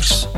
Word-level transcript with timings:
Freaks. 0.00 0.28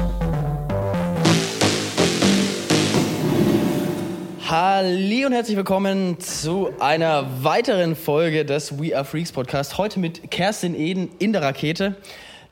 Halli 4.49 5.25
und 5.25 5.33
herzlich 5.33 5.57
willkommen 5.57 6.19
zu 6.21 6.71
einer 6.81 7.45
weiteren 7.45 7.95
Folge 7.95 8.45
des 8.45 8.79
We 8.79 8.97
Are 8.97 9.05
Freaks 9.05 9.33
Podcast. 9.33 9.79
Heute 9.79 10.01
mit 10.01 10.31
Kerstin 10.31 10.75
Eden 10.75 11.11
in 11.19 11.33
der 11.33 11.43
Rakete. 11.43 11.95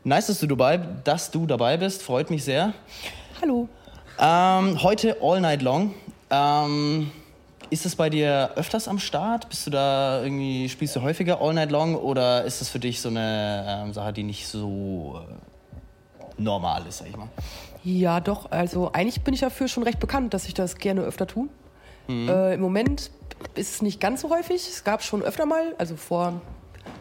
Nice, 0.04 0.28
dass 0.28 0.40
du 0.40 0.46
dabei, 0.46 0.78
dass 1.04 1.30
du 1.30 1.46
dabei 1.46 1.76
bist. 1.76 2.02
Freut 2.02 2.30
mich 2.30 2.44
sehr. 2.44 2.72
Hallo. 3.42 3.68
Ähm, 4.18 4.82
heute 4.82 5.16
All 5.20 5.40
Night 5.40 5.62
Long. 5.62 5.94
Ähm, 6.30 7.10
ist 7.70 7.86
es 7.86 7.96
bei 7.96 8.08
dir 8.08 8.52
öfters 8.54 8.86
am 8.88 8.98
Start? 8.98 9.48
Bist 9.48 9.66
du 9.66 9.70
da 9.70 10.22
irgendwie, 10.22 10.68
spielst 10.68 10.94
du 10.96 11.02
häufiger 11.02 11.40
All 11.40 11.54
Night 11.54 11.70
Long 11.70 11.96
oder 11.96 12.44
ist 12.44 12.62
es 12.62 12.68
für 12.68 12.78
dich 12.78 13.00
so 13.00 13.08
eine 13.08 13.84
ähm, 13.84 13.92
Sache, 13.92 14.12
die 14.12 14.22
nicht 14.22 14.46
so 14.46 15.20
äh, 15.28 15.49
normal 16.42 16.86
ist, 16.86 16.98
sag 16.98 17.08
ich 17.08 17.16
mal? 17.16 17.28
Ja, 17.84 18.20
doch. 18.20 18.50
Also 18.50 18.92
eigentlich 18.92 19.22
bin 19.22 19.34
ich 19.34 19.40
dafür 19.40 19.68
schon 19.68 19.82
recht 19.82 20.00
bekannt, 20.00 20.34
dass 20.34 20.46
ich 20.46 20.54
das 20.54 20.76
gerne 20.76 21.02
öfter 21.02 21.26
tue. 21.26 21.48
Äh, 22.08 22.54
Im 22.54 22.60
Moment 22.60 23.10
ist 23.54 23.74
es 23.74 23.82
nicht 23.82 24.00
ganz 24.00 24.20
so 24.22 24.30
häufig. 24.30 24.66
Es 24.68 24.84
gab 24.84 25.02
schon 25.02 25.22
öfter 25.22 25.46
mal, 25.46 25.74
also 25.78 25.96
vor 25.96 26.40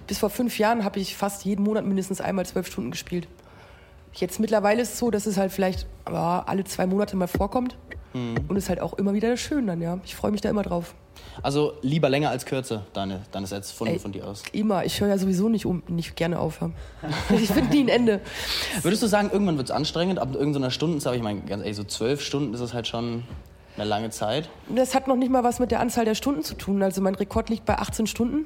bis 0.08 0.20
vor 0.20 0.30
fünf 0.30 0.58
Jahren 0.60 0.84
habe 0.84 1.00
ich 1.00 1.16
fast 1.16 1.46
jeden 1.46 1.64
Monat 1.64 1.86
mindestens 1.86 2.22
einmal 2.22 2.46
zwölf 2.46 2.68
Stunden 2.68 2.92
gespielt. 2.92 3.28
Jetzt 4.14 4.40
mittlerweile 4.40 4.82
ist 4.82 4.94
es 4.94 5.00
so, 5.00 5.12
dass 5.12 5.26
es 5.26 5.38
halt 5.38 5.52
vielleicht 5.52 5.88
ja, 6.08 6.44
alle 6.46 6.64
zwei 6.64 6.86
Monate 6.88 7.16
mal 7.16 7.28
vorkommt. 7.28 7.78
Und 8.48 8.56
ist 8.56 8.70
halt 8.70 8.82
auch 8.82 8.94
immer 8.94 9.14
wieder 9.14 9.38
schön 9.38 9.68
dann, 9.68 9.82
ja. 9.82 10.00
Ich 10.04 10.16
freue 10.16 10.32
mich 10.32 10.42
da 10.42 10.50
immer 10.50 10.64
drauf. 10.64 10.96
Also 11.42 11.74
lieber 11.82 12.10
länger 12.10 12.30
als 12.30 12.46
kürzer, 12.46 12.86
deine, 12.94 13.22
deine 13.32 13.48
Sets 13.48 13.72
von, 13.72 13.88
Ey. 13.88 14.00
von 14.00 14.12
dir 14.12 14.28
aus. 14.28 14.44
Immer. 14.52 14.86
Ich 14.86 15.00
höre 15.00 15.08
ja 15.08 15.18
sowieso 15.18 15.50
nicht, 15.50 15.66
um, 15.66 15.84
nicht 15.88 16.16
gerne 16.16 16.40
auf. 16.40 16.60
ja. 16.62 16.70
Ich 17.36 17.50
finde 17.50 17.74
nie 17.76 17.84
ein 17.84 17.88
Ende. 17.90 18.22
Würdest 18.82 19.02
du 19.04 19.08
sagen, 19.08 19.30
irgendwann 19.32 19.58
wird 19.58 19.70
es 19.70 19.76
anstrengend, 19.76 20.20
ab 20.20 20.34
irgendeiner 20.34 20.72
Stundenzahl, 20.72 21.16
ich 21.16 21.22
meine, 21.22 21.42
ganz 21.42 21.62
ehrlich, 21.62 21.78
so 21.78 21.84
zwölf 21.84 22.22
Stunden 22.22 22.54
ist 22.54 22.60
es 22.60 22.74
halt 22.74 22.88
schon 22.88 23.24
eine 23.78 23.86
lange 23.88 24.10
Zeit. 24.10 24.50
Das 24.68 24.94
hat 24.96 25.08
noch 25.08 25.16
nicht 25.16 25.32
mal 25.32 25.44
was 25.44 25.60
mit 25.60 25.72
der 25.72 25.80
Anzahl 25.80 26.06
der 26.06 26.16
Stunden 26.16 26.44
zu 26.44 26.56
tun. 26.56 26.84
Also 26.84 27.02
mein 27.02 27.16
Rekord 27.16 27.50
liegt 27.50 27.66
bei 27.66 27.78
18 27.78 28.08
Stunden. 28.08 28.46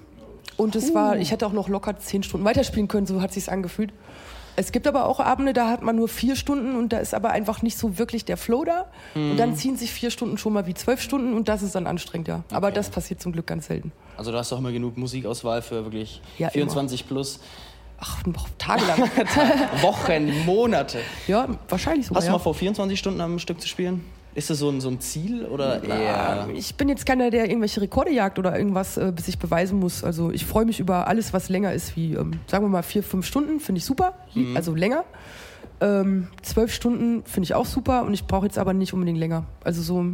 Und 0.57 0.75
es 0.75 0.93
war, 0.93 1.17
ich 1.17 1.31
hätte 1.31 1.47
auch 1.47 1.53
noch 1.53 1.67
locker 1.67 1.97
10 1.97 2.21
Stunden 2.21 2.45
weiterspielen 2.45 2.87
können, 2.87 3.07
so 3.07 3.21
hat 3.21 3.33
sich's 3.33 3.49
angefühlt. 3.49 3.91
Es 4.55 4.71
gibt 4.71 4.87
aber 4.87 5.05
auch 5.05 5.19
Abende, 5.19 5.53
da 5.53 5.69
hat 5.69 5.81
man 5.81 5.95
nur 5.95 6.07
vier 6.07 6.35
Stunden 6.35 6.75
und 6.75 6.93
da 6.93 6.97
ist 6.97 7.13
aber 7.13 7.31
einfach 7.31 7.61
nicht 7.61 7.77
so 7.77 7.97
wirklich 7.97 8.25
der 8.25 8.37
Flow 8.37 8.63
da. 8.63 8.85
Und 9.15 9.37
dann 9.37 9.55
ziehen 9.55 9.77
sich 9.77 9.91
vier 9.91 10.11
Stunden 10.11 10.37
schon 10.37 10.53
mal 10.53 10.67
wie 10.67 10.73
zwölf 10.73 11.01
Stunden 11.01 11.33
und 11.33 11.47
das 11.49 11.63
ist 11.63 11.75
dann 11.75 11.87
anstrengend, 11.87 12.27
ja. 12.27 12.43
Aber 12.51 12.71
das 12.71 12.89
passiert 12.89 13.21
zum 13.21 13.31
Glück 13.31 13.47
ganz 13.47 13.67
selten. 13.67 13.91
Also 14.17 14.31
du 14.31 14.37
hast 14.37 14.51
doch 14.51 14.59
immer 14.59 14.71
genug 14.71 14.97
Musikauswahl 14.97 15.61
für 15.61 15.85
wirklich 15.85 16.21
Ja, 16.37 16.49
24 16.49 17.07
plus 17.07 17.39
Ach, 17.99 18.21
tagelang. 18.57 18.99
Wochen, 19.81 20.45
Monate. 20.45 20.99
ja, 21.27 21.47
wahrscheinlich 21.69 22.07
sogar. 22.07 22.17
Hast 22.17 22.27
du 22.27 22.31
ja. 22.31 22.37
mal 22.37 22.43
vor, 22.43 22.53
24 22.53 22.99
Stunden 22.99 23.21
am 23.21 23.39
Stück 23.39 23.61
zu 23.61 23.67
spielen? 23.67 24.03
Ist 24.35 24.49
das 24.49 24.57
so 24.59 24.69
ein, 24.69 24.81
so 24.81 24.89
ein 24.89 24.99
Ziel 24.99 25.45
oder 25.45 25.83
eher... 25.83 26.47
Ich 26.55 26.75
bin 26.75 26.89
jetzt 26.89 27.05
keiner, 27.05 27.29
der 27.29 27.45
irgendwelche 27.47 27.81
Rekorde 27.81 28.11
jagt 28.11 28.39
oder 28.39 28.57
irgendwas 28.57 28.97
äh, 28.97 29.11
bis 29.15 29.27
ich 29.27 29.37
beweisen 29.37 29.79
muss. 29.79 30.03
Also 30.03 30.31
ich 30.31 30.45
freue 30.45 30.65
mich 30.65 30.79
über 30.79 31.07
alles, 31.07 31.33
was 31.33 31.49
länger 31.49 31.71
ist 31.73 31.95
wie, 31.95 32.13
ähm, 32.15 32.39
sagen 32.47 32.65
wir 32.65 32.69
mal, 32.69 32.81
vier, 32.83 33.03
fünf 33.03 33.25
Stunden, 33.27 33.59
finde 33.59 33.79
ich 33.79 33.85
super. 33.85 34.13
Lie- 34.33 34.55
Also 34.55 34.73
länger. 34.73 35.03
Ähm, 35.81 36.27
zwölf 36.41 36.73
Stunden 36.73 37.23
finde 37.25 37.45
ich 37.45 37.53
auch 37.55 37.65
super 37.65 38.03
und 38.05 38.13
ich 38.13 38.25
brauche 38.25 38.45
jetzt 38.45 38.57
aber 38.57 38.73
nicht 38.73 38.93
unbedingt 38.93 39.19
länger. 39.19 39.45
Also 39.63 39.81
so, 39.81 40.05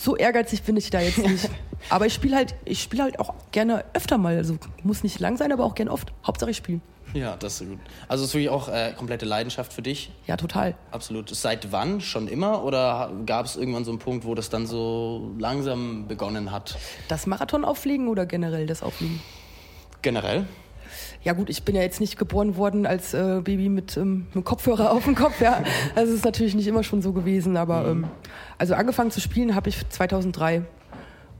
so 0.00 0.16
ehrgeizig 0.16 0.62
bin 0.62 0.76
ich 0.76 0.90
da 0.90 1.00
jetzt 1.00 1.18
nicht. 1.18 1.50
aber 1.90 2.06
ich 2.06 2.14
spiele 2.14 2.36
halt, 2.36 2.54
ich 2.64 2.82
spiele 2.82 3.02
halt 3.02 3.20
auch 3.20 3.34
gerne 3.52 3.84
öfter 3.92 4.18
mal. 4.18 4.36
Also 4.36 4.56
muss 4.82 5.02
nicht 5.02 5.20
lang 5.20 5.36
sein, 5.36 5.52
aber 5.52 5.64
auch 5.64 5.74
gerne 5.74 5.90
oft. 5.90 6.12
Hauptsache 6.26 6.50
ich 6.50 6.56
spiele. 6.56 6.80
Ja, 7.12 7.36
das 7.36 7.60
ist 7.60 7.68
gut. 7.68 7.78
Also 8.08 8.24
ist 8.24 8.34
wirklich 8.34 8.50
auch 8.50 8.68
äh, 8.68 8.92
komplette 8.96 9.26
Leidenschaft 9.26 9.72
für 9.72 9.82
dich? 9.82 10.12
Ja, 10.26 10.36
total. 10.36 10.76
Absolut. 10.92 11.28
Seit 11.34 11.72
wann? 11.72 12.00
Schon 12.00 12.28
immer? 12.28 12.64
Oder 12.64 13.10
gab 13.26 13.46
es 13.46 13.56
irgendwann 13.56 13.84
so 13.84 13.90
einen 13.90 13.98
Punkt, 13.98 14.24
wo 14.24 14.34
das 14.34 14.48
dann 14.48 14.66
so 14.66 15.32
langsam 15.38 16.06
begonnen 16.06 16.52
hat? 16.52 16.78
Das 17.08 17.26
Marathon 17.26 17.64
auflegen 17.64 18.08
oder 18.08 18.26
generell 18.26 18.66
das 18.66 18.82
Auflegen? 18.82 19.20
Generell? 20.02 20.46
Ja 21.22 21.34
gut, 21.34 21.50
ich 21.50 21.64
bin 21.64 21.74
ja 21.74 21.82
jetzt 21.82 22.00
nicht 22.00 22.18
geboren 22.18 22.56
worden 22.56 22.86
als 22.86 23.12
äh, 23.12 23.40
Baby 23.44 23.68
mit 23.68 23.96
ähm, 23.96 24.26
einem 24.32 24.42
Kopfhörer 24.42 24.90
auf 24.92 25.04
dem 25.04 25.14
Kopf. 25.14 25.40
Ja, 25.40 25.62
also 25.94 26.12
es 26.12 26.18
ist 26.18 26.24
natürlich 26.24 26.54
nicht 26.54 26.66
immer 26.66 26.82
schon 26.82 27.02
so 27.02 27.12
gewesen, 27.12 27.56
aber 27.56 27.86
ähm, 27.86 28.06
also 28.56 28.74
angefangen 28.74 29.10
zu 29.10 29.20
spielen 29.20 29.54
habe 29.54 29.68
ich 29.68 29.86
2003 29.88 30.64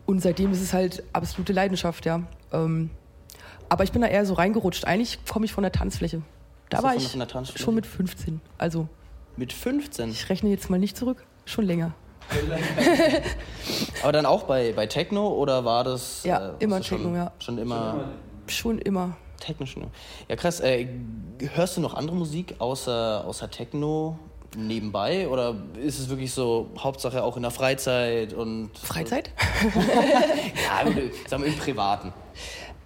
und 0.04 0.20
seitdem 0.20 0.52
ist 0.52 0.60
es 0.60 0.72
halt 0.74 1.02
absolute 1.12 1.52
Leidenschaft, 1.52 2.04
ja. 2.04 2.22
Ähm, 2.52 2.90
aber 3.70 3.84
ich 3.84 3.92
bin 3.92 4.02
da 4.02 4.08
eher 4.08 4.26
so 4.26 4.34
reingerutscht. 4.34 4.84
Eigentlich 4.84 5.18
komme 5.24 5.46
ich 5.46 5.52
von 5.52 5.62
der 5.62 5.72
Tanzfläche. 5.72 6.22
Da 6.68 6.78
du 6.78 6.82
war 6.84 6.96
ich 6.96 7.08
von 7.08 7.20
der 7.20 7.28
Tanzfläche? 7.28 7.64
schon 7.64 7.74
mit 7.74 7.86
15. 7.86 8.40
Also 8.58 8.88
Mit 9.36 9.52
15? 9.52 10.10
ich 10.10 10.28
rechne 10.28 10.50
jetzt 10.50 10.68
mal 10.68 10.78
nicht 10.78 10.96
zurück, 10.96 11.24
schon 11.46 11.64
länger. 11.64 11.94
Aber 14.02 14.12
dann 14.12 14.26
auch 14.26 14.44
bei, 14.44 14.72
bei 14.72 14.86
Techno 14.86 15.28
oder 15.28 15.64
war 15.64 15.84
das... 15.84 16.22
Ja, 16.24 16.54
immer 16.58 16.76
warst 16.76 16.90
du 16.90 16.96
Techno, 16.96 17.10
schon, 17.10 17.16
ja. 17.16 17.32
Schon 17.38 17.58
immer... 17.58 18.04
Schon 18.46 18.78
immer. 18.80 19.16
Techno. 19.40 19.66
Ja, 20.28 20.36
krass. 20.36 20.60
Äh, 20.60 20.86
hörst 21.54 21.76
du 21.76 21.80
noch 21.80 21.94
andere 21.94 22.16
Musik 22.16 22.54
außer, 22.58 23.24
außer 23.26 23.50
Techno 23.50 24.18
nebenbei? 24.56 25.28
Oder 25.28 25.54
ist 25.82 25.98
es 25.98 26.08
wirklich 26.08 26.32
so, 26.32 26.70
Hauptsache 26.78 27.22
auch 27.22 27.36
in 27.36 27.42
der 27.42 27.50
Freizeit 27.50 28.32
und. 28.32 28.70
Freizeit? 28.78 29.30
Ja, 29.74 30.90
sagen 31.28 31.42
wir 31.44 31.50
im 31.52 31.56
Privaten. 31.58 32.12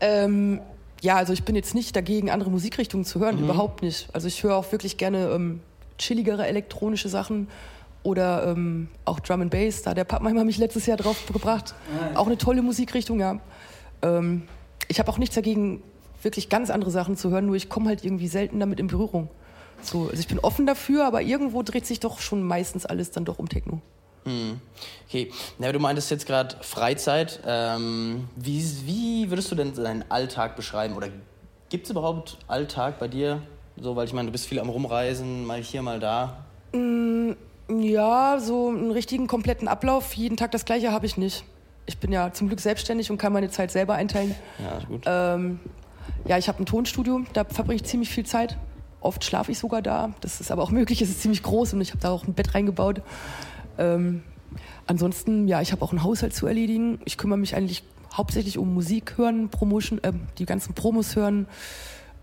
Ähm, 0.00 0.60
ja, 1.02 1.16
also 1.16 1.32
ich 1.32 1.44
bin 1.44 1.54
jetzt 1.54 1.74
nicht 1.74 1.94
dagegen, 1.96 2.30
andere 2.30 2.50
Musikrichtungen 2.50 3.04
zu 3.04 3.18
Mhm. 3.18 3.22
hören, 3.24 3.38
überhaupt 3.38 3.82
nicht. 3.82 4.08
Also 4.12 4.28
ich 4.28 4.42
höre 4.42 4.56
auch 4.56 4.70
wirklich 4.72 4.96
gerne 4.96 5.28
ähm, 5.30 5.60
chilligere 5.98 6.46
elektronische 6.46 7.08
Sachen 7.08 7.48
oder 8.02 8.46
ähm, 8.48 8.88
auch 9.04 9.20
Drum 9.20 9.42
and 9.42 9.50
Bass. 9.50 9.82
Da 9.82 9.90
hat 9.90 9.96
der 9.96 10.04
Pappenheimer 10.04 10.44
mich 10.44 10.58
letztes 10.58 10.86
Jahr 10.86 10.96
drauf 10.96 11.24
gebracht. 11.26 11.74
Auch 12.14 12.26
eine 12.26 12.36
tolle 12.38 12.62
Musikrichtung, 12.62 13.20
ja. 13.20 13.38
Ähm, 14.02 14.42
ich 14.88 14.98
habe 14.98 15.10
auch 15.10 15.16
nichts 15.18 15.34
dagegen, 15.34 15.82
wirklich 16.24 16.48
ganz 16.48 16.70
andere 16.70 16.90
Sachen 16.90 17.16
zu 17.16 17.30
hören, 17.30 17.46
nur 17.46 17.56
ich 17.56 17.68
komme 17.68 17.88
halt 17.88 18.04
irgendwie 18.04 18.28
selten 18.28 18.60
damit 18.60 18.80
in 18.80 18.86
Berührung. 18.86 19.28
So, 19.82 20.08
also 20.08 20.18
ich 20.18 20.28
bin 20.28 20.38
offen 20.38 20.66
dafür, 20.66 21.06
aber 21.06 21.22
irgendwo 21.22 21.62
dreht 21.62 21.86
sich 21.86 22.00
doch 22.00 22.20
schon 22.20 22.42
meistens 22.42 22.86
alles 22.86 23.10
dann 23.10 23.24
doch 23.24 23.38
um 23.38 23.48
Techno. 23.48 23.80
Okay, 25.06 25.30
ja, 25.58 25.70
du 25.70 25.78
meintest 25.78 26.10
jetzt 26.10 26.26
gerade 26.26 26.56
Freizeit. 26.62 27.40
Ähm, 27.46 28.26
wie, 28.36 28.64
wie 28.86 29.30
würdest 29.30 29.50
du 29.50 29.54
denn 29.54 29.74
deinen 29.74 30.10
Alltag 30.10 30.56
beschreiben? 30.56 30.96
Oder 30.96 31.08
gibt 31.68 31.84
es 31.84 31.90
überhaupt 31.90 32.38
Alltag 32.48 32.98
bei 32.98 33.08
dir? 33.08 33.42
So, 33.76 33.96
weil 33.96 34.06
ich 34.06 34.14
meine, 34.14 34.26
du 34.26 34.32
bist 34.32 34.46
viel 34.46 34.60
am 34.60 34.70
Rumreisen, 34.70 35.44
mal 35.44 35.60
hier, 35.60 35.82
mal 35.82 36.00
da. 36.00 36.44
Ja, 37.68 38.38
so 38.40 38.68
einen 38.68 38.90
richtigen 38.92 39.26
kompletten 39.26 39.68
Ablauf, 39.68 40.14
jeden 40.14 40.36
Tag 40.36 40.52
das 40.52 40.64
gleiche 40.64 40.90
habe 40.90 41.04
ich 41.06 41.16
nicht. 41.16 41.44
Ich 41.86 41.98
bin 41.98 42.12
ja 42.12 42.32
zum 42.32 42.46
Glück 42.48 42.60
selbstständig 42.60 43.10
und 43.10 43.18
kann 43.18 43.32
meine 43.32 43.50
Zeit 43.50 43.70
selber 43.70 43.94
einteilen. 43.94 44.34
Ja, 44.58 44.78
ist 44.78 44.88
gut. 44.88 45.02
Ähm, 45.04 45.60
ja, 46.26 46.38
ich 46.38 46.48
habe 46.48 46.62
ein 46.62 46.66
Tonstudio, 46.66 47.22
da 47.32 47.44
verbringe 47.44 47.76
ich 47.76 47.84
ziemlich 47.84 48.10
viel 48.10 48.26
Zeit. 48.26 48.58
Oft 49.00 49.24
schlafe 49.24 49.52
ich 49.52 49.58
sogar 49.58 49.82
da. 49.82 50.14
Das 50.20 50.40
ist 50.40 50.50
aber 50.50 50.62
auch 50.62 50.70
möglich, 50.70 51.02
es 51.02 51.10
ist 51.10 51.20
ziemlich 51.20 51.42
groß 51.42 51.74
und 51.74 51.80
ich 51.80 51.90
habe 51.90 52.00
da 52.00 52.10
auch 52.10 52.26
ein 52.26 52.34
Bett 52.34 52.54
reingebaut. 52.54 53.02
Ähm, 53.78 54.22
ansonsten, 54.86 55.46
ja, 55.48 55.60
ich 55.60 55.72
habe 55.72 55.82
auch 55.82 55.90
einen 55.90 56.02
Haushalt 56.02 56.34
zu 56.34 56.46
erledigen. 56.46 57.00
Ich 57.04 57.18
kümmere 57.18 57.38
mich 57.38 57.54
eigentlich 57.54 57.84
hauptsächlich 58.12 58.58
um 58.58 58.72
Musik 58.72 59.18
hören, 59.18 59.50
Promotion, 59.50 60.02
äh, 60.02 60.12
die 60.38 60.46
ganzen 60.46 60.74
Promos 60.74 61.16
hören, 61.16 61.46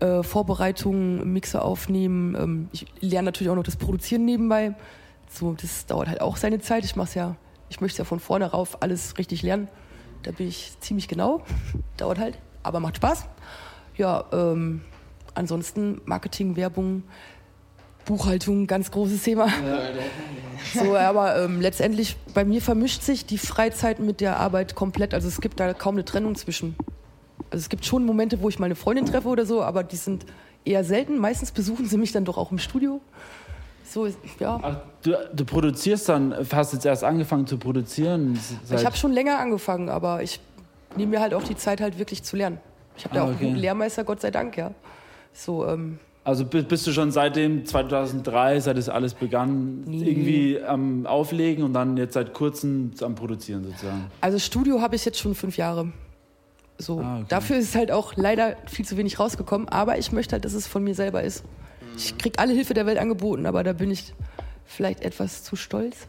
äh, 0.00 0.22
Vorbereitungen, 0.22 1.32
Mixer 1.32 1.64
aufnehmen. 1.64 2.34
Ähm, 2.34 2.68
ich 2.72 2.86
lerne 3.00 3.26
natürlich 3.26 3.50
auch 3.50 3.56
noch 3.56 3.62
das 3.62 3.76
Produzieren 3.76 4.24
nebenbei. 4.24 4.74
So, 5.28 5.54
das 5.54 5.86
dauert 5.86 6.08
halt 6.08 6.20
auch 6.20 6.36
seine 6.36 6.60
Zeit. 6.60 6.84
Ich 6.84 6.96
mach's 6.96 7.14
ja, 7.14 7.36
ich 7.68 7.80
möchte 7.80 7.98
ja 7.98 8.04
von 8.04 8.20
vorne 8.20 8.46
rauf 8.46 8.82
alles 8.82 9.18
richtig 9.18 9.42
lernen. 9.42 9.68
Da 10.22 10.30
bin 10.30 10.48
ich 10.48 10.72
ziemlich 10.80 11.08
genau. 11.08 11.42
Dauert 11.96 12.18
halt, 12.18 12.38
aber 12.62 12.80
macht 12.80 12.96
Spaß. 12.96 13.26
Ja, 14.02 14.24
ähm, 14.32 14.80
ansonsten 15.36 16.00
Marketing, 16.06 16.56
Werbung, 16.56 17.04
Buchhaltung, 18.04 18.66
ganz 18.66 18.90
großes 18.90 19.22
Thema. 19.22 19.46
So, 20.74 20.96
aber 20.96 21.40
ähm, 21.40 21.60
letztendlich 21.60 22.16
bei 22.34 22.44
mir 22.44 22.60
vermischt 22.60 23.02
sich 23.02 23.26
die 23.26 23.38
Freizeit 23.38 24.00
mit 24.00 24.20
der 24.20 24.40
Arbeit 24.40 24.74
komplett. 24.74 25.14
Also 25.14 25.28
es 25.28 25.40
gibt 25.40 25.60
da 25.60 25.72
kaum 25.72 25.94
eine 25.94 26.04
Trennung 26.04 26.34
zwischen. 26.34 26.74
Also 27.52 27.62
es 27.62 27.68
gibt 27.68 27.84
schon 27.84 28.04
Momente, 28.04 28.42
wo 28.42 28.48
ich 28.48 28.58
meine 28.58 28.74
Freundin 28.74 29.06
treffe 29.06 29.28
oder 29.28 29.46
so, 29.46 29.62
aber 29.62 29.84
die 29.84 29.94
sind 29.94 30.26
eher 30.64 30.82
selten. 30.82 31.18
Meistens 31.18 31.52
besuchen 31.52 31.86
sie 31.86 31.96
mich 31.96 32.10
dann 32.10 32.24
doch 32.24 32.38
auch 32.38 32.50
im 32.50 32.58
Studio. 32.58 33.00
So, 33.88 34.08
ja. 34.40 34.58
Ach, 34.60 34.78
du, 35.02 35.16
du 35.32 35.44
produzierst 35.44 36.08
dann, 36.08 36.34
hast 36.52 36.72
jetzt 36.72 36.86
erst 36.86 37.04
angefangen 37.04 37.46
zu 37.46 37.56
produzieren. 37.56 38.36
Ich 38.68 38.84
habe 38.84 38.96
schon 38.96 39.12
länger 39.12 39.38
angefangen, 39.38 39.88
aber 39.88 40.24
ich 40.24 40.40
nehme 40.96 41.12
mir 41.12 41.20
halt 41.20 41.34
auch 41.34 41.44
die 41.44 41.56
Zeit, 41.56 41.80
halt 41.80 42.00
wirklich 42.00 42.24
zu 42.24 42.34
lernen. 42.36 42.58
Ich 42.96 43.04
habe 43.04 43.14
da 43.14 43.20
Ah, 43.20 43.24
auch 43.24 43.28
einen 43.28 43.36
okay. 43.36 43.44
guten 43.46 43.56
Lehrmeister, 43.58 44.04
Gott 44.04 44.20
sei 44.20 44.30
Dank, 44.30 44.56
ja. 44.56 44.72
So, 45.32 45.66
ähm, 45.66 45.98
also 46.24 46.44
bi- 46.44 46.62
bist 46.62 46.86
du 46.86 46.92
schon 46.92 47.10
seitdem 47.10 47.64
2003, 47.66 48.60
seit 48.60 48.76
es 48.78 48.88
alles 48.88 49.14
begann, 49.14 49.82
Nee. 49.84 50.04
irgendwie 50.08 50.60
am 50.62 51.06
Auflegen 51.06 51.64
und 51.64 51.72
dann 51.72 51.96
jetzt 51.96 52.14
seit 52.14 52.32
kurzem 52.34 52.92
am 53.00 53.14
Produzieren 53.14 53.64
sozusagen. 53.64 54.06
Also 54.20 54.38
Studio 54.38 54.80
habe 54.80 54.94
ich 54.94 55.04
jetzt 55.04 55.18
schon 55.18 55.34
fünf 55.34 55.56
Jahre. 55.56 55.88
So, 56.78 57.00
Ah, 57.00 57.16
okay. 57.18 57.26
dafür 57.28 57.56
ist 57.56 57.74
halt 57.74 57.90
auch 57.90 58.14
leider 58.16 58.56
viel 58.66 58.84
zu 58.84 58.96
wenig 58.96 59.18
rausgekommen, 59.18 59.68
aber 59.68 59.98
ich 59.98 60.12
möchte 60.12 60.32
halt, 60.34 60.44
dass 60.44 60.52
es 60.54 60.66
von 60.66 60.84
mir 60.84 60.94
selber 60.94 61.22
ist. 61.22 61.44
Ich 61.96 62.16
krieg 62.18 62.38
alle 62.38 62.52
Hilfe 62.52 62.72
der 62.74 62.86
Welt 62.86 62.98
angeboten, 62.98 63.44
aber 63.46 63.62
da 63.64 63.72
bin 63.72 63.90
ich 63.90 64.14
vielleicht 64.64 65.02
etwas 65.02 65.42
zu 65.44 65.56
stolz. 65.56 66.06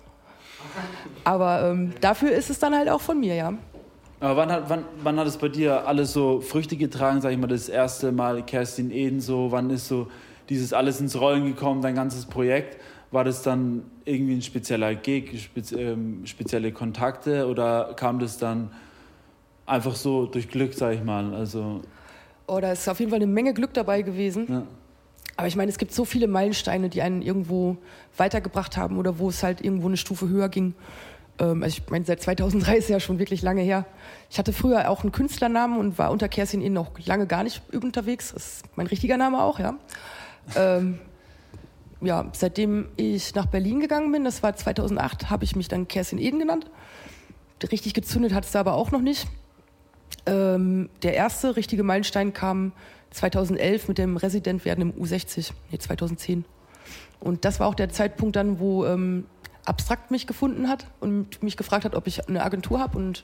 Aber 1.23 1.69
ähm, 1.69 1.93
dafür 2.01 2.31
ist 2.31 2.49
es 2.49 2.59
dann 2.59 2.73
halt 2.75 2.89
auch 2.89 3.01
von 3.01 3.19
mir, 3.19 3.35
ja. 3.35 3.53
Aber 4.23 4.37
wann 4.37 4.51
hat, 4.53 4.69
wann, 4.69 4.85
wann 5.03 5.19
hat 5.19 5.27
es 5.27 5.35
bei 5.35 5.49
dir 5.49 5.85
alles 5.85 6.13
so 6.13 6.39
Früchte 6.39 6.77
getragen, 6.77 7.19
sag 7.19 7.33
ich 7.33 7.37
mal, 7.37 7.47
das 7.47 7.67
erste 7.67 8.13
Mal 8.13 8.41
Kerstin 8.45 8.89
Eden 8.89 9.19
so? 9.19 9.51
Wann 9.51 9.69
ist 9.69 9.89
so 9.89 10.07
dieses 10.47 10.71
alles 10.71 11.01
ins 11.01 11.19
Rollen 11.19 11.43
gekommen, 11.43 11.81
dein 11.81 11.93
ganzes 11.93 12.25
Projekt? 12.25 12.77
War 13.11 13.25
das 13.25 13.43
dann 13.43 13.83
irgendwie 14.05 14.35
ein 14.35 14.41
spezieller 14.41 14.95
Gig, 14.95 15.43
spez, 15.43 15.73
ähm, 15.73 16.25
spezielle 16.25 16.71
Kontakte 16.71 17.47
oder 17.47 17.95
kam 17.97 18.19
das 18.19 18.37
dann 18.37 18.71
einfach 19.65 19.95
so 19.95 20.25
durch 20.25 20.47
Glück, 20.47 20.73
sag 20.73 20.93
ich 20.93 21.03
mal? 21.03 21.33
Also, 21.33 21.81
Oh, 22.47 22.61
da 22.61 22.71
ist 22.71 22.87
auf 22.87 22.99
jeden 23.01 23.09
Fall 23.11 23.17
eine 23.21 23.27
Menge 23.27 23.53
Glück 23.53 23.73
dabei 23.73 24.03
gewesen. 24.03 24.47
ja. 24.49 24.63
Aber 25.35 25.47
ich 25.47 25.55
meine, 25.55 25.69
es 25.69 25.77
gibt 25.79 25.91
so 25.93 26.05
viele 26.05 26.27
Meilensteine, 26.27 26.89
die 26.89 27.01
einen 27.01 27.21
irgendwo 27.23 27.77
weitergebracht 28.15 28.77
haben 28.77 28.97
oder 28.97 29.17
wo 29.19 29.29
es 29.29 29.41
halt 29.43 29.61
irgendwo 29.61 29.87
eine 29.87 29.97
Stufe 29.97 30.29
höher 30.29 30.47
ging. 30.47 30.75
Ähm, 31.39 31.63
also 31.63 31.77
ich 31.77 31.89
meine, 31.89 32.05
seit 32.05 32.21
2003 32.21 32.77
ist 32.77 32.89
ja 32.89 32.99
schon 32.99 33.19
wirklich 33.19 33.41
lange 33.41 33.61
her. 33.61 33.85
Ich 34.29 34.39
hatte 34.39 34.53
früher 34.53 34.89
auch 34.89 35.01
einen 35.01 35.11
Künstlernamen 35.11 35.77
und 35.77 35.97
war 35.97 36.11
unter 36.11 36.29
Kerstin 36.29 36.61
Eden 36.61 36.73
noch 36.73 36.91
lange 37.05 37.27
gar 37.27 37.43
nicht 37.43 37.61
unterwegs. 37.73 38.33
Das 38.33 38.45
ist 38.45 38.65
mein 38.75 38.87
richtiger 38.87 39.17
Name 39.17 39.41
auch, 39.41 39.59
ja. 39.59 39.77
ähm, 40.55 40.99
ja, 42.01 42.29
seitdem 42.33 42.89
ich 42.97 43.33
nach 43.33 43.45
Berlin 43.45 43.79
gegangen 43.79 44.11
bin, 44.11 44.25
das 44.25 44.43
war 44.43 44.55
2008, 44.55 45.29
habe 45.29 45.45
ich 45.45 45.55
mich 45.55 45.69
dann 45.69 45.87
Kerstin 45.87 46.19
Eden 46.19 46.39
genannt. 46.39 46.69
Richtig 47.71 47.93
gezündet 47.93 48.33
hat 48.33 48.43
es 48.43 48.51
da 48.51 48.59
aber 48.59 48.73
auch 48.73 48.91
noch 48.91 48.99
nicht. 48.99 49.25
Ähm, 50.25 50.89
der 51.01 51.13
erste 51.13 51.55
richtige 51.55 51.83
Meilenstein 51.83 52.33
kam 52.33 52.73
2011 53.11 53.87
mit 53.87 53.97
dem 53.97 54.17
Resident 54.17 54.65
werden 54.65 54.81
im 54.81 55.01
U60, 55.01 55.51
nee, 55.71 55.77
2010. 55.77 56.43
Und 57.21 57.45
das 57.45 57.61
war 57.61 57.67
auch 57.67 57.75
der 57.75 57.89
Zeitpunkt 57.89 58.35
dann, 58.35 58.59
wo 58.59 58.85
ähm, 58.85 59.25
Abstrakt 59.65 60.11
mich 60.11 60.27
gefunden 60.27 60.67
hat 60.67 60.85
und 60.99 61.41
mich 61.41 61.57
gefragt 61.57 61.85
hat, 61.85 61.95
ob 61.95 62.07
ich 62.07 62.27
eine 62.27 62.43
Agentur 62.43 62.79
habe 62.79 62.97
und 62.97 63.23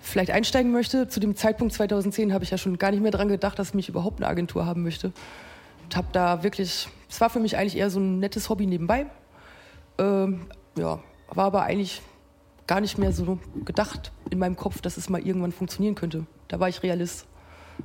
vielleicht 0.00 0.30
einsteigen 0.30 0.72
möchte. 0.72 1.08
Zu 1.08 1.20
dem 1.20 1.36
Zeitpunkt 1.36 1.74
2010 1.74 2.32
habe 2.32 2.44
ich 2.44 2.50
ja 2.50 2.58
schon 2.58 2.78
gar 2.78 2.90
nicht 2.90 3.02
mehr 3.02 3.10
dran 3.10 3.28
gedacht, 3.28 3.58
dass 3.58 3.74
ich 3.74 3.88
überhaupt 3.88 4.20
eine 4.20 4.28
Agentur 4.28 4.66
haben 4.66 4.82
möchte. 4.82 5.12
Und 5.84 5.96
habe 5.96 6.08
da 6.12 6.42
wirklich, 6.42 6.88
es 7.08 7.20
war 7.20 7.30
für 7.30 7.40
mich 7.40 7.56
eigentlich 7.56 7.76
eher 7.76 7.90
so 7.90 8.00
ein 8.00 8.18
nettes 8.18 8.48
Hobby 8.48 8.66
nebenbei. 8.66 9.06
Ähm, 9.98 10.46
ja, 10.76 11.00
war 11.28 11.46
aber 11.46 11.62
eigentlich 11.62 12.02
gar 12.66 12.80
nicht 12.80 12.98
mehr 12.98 13.12
so 13.12 13.38
gedacht 13.64 14.12
in 14.30 14.38
meinem 14.38 14.56
Kopf, 14.56 14.80
dass 14.80 14.96
es 14.96 15.08
mal 15.08 15.20
irgendwann 15.20 15.52
funktionieren 15.52 15.94
könnte. 15.94 16.26
Da 16.48 16.60
war 16.60 16.68
ich 16.68 16.82
Realist. 16.82 17.26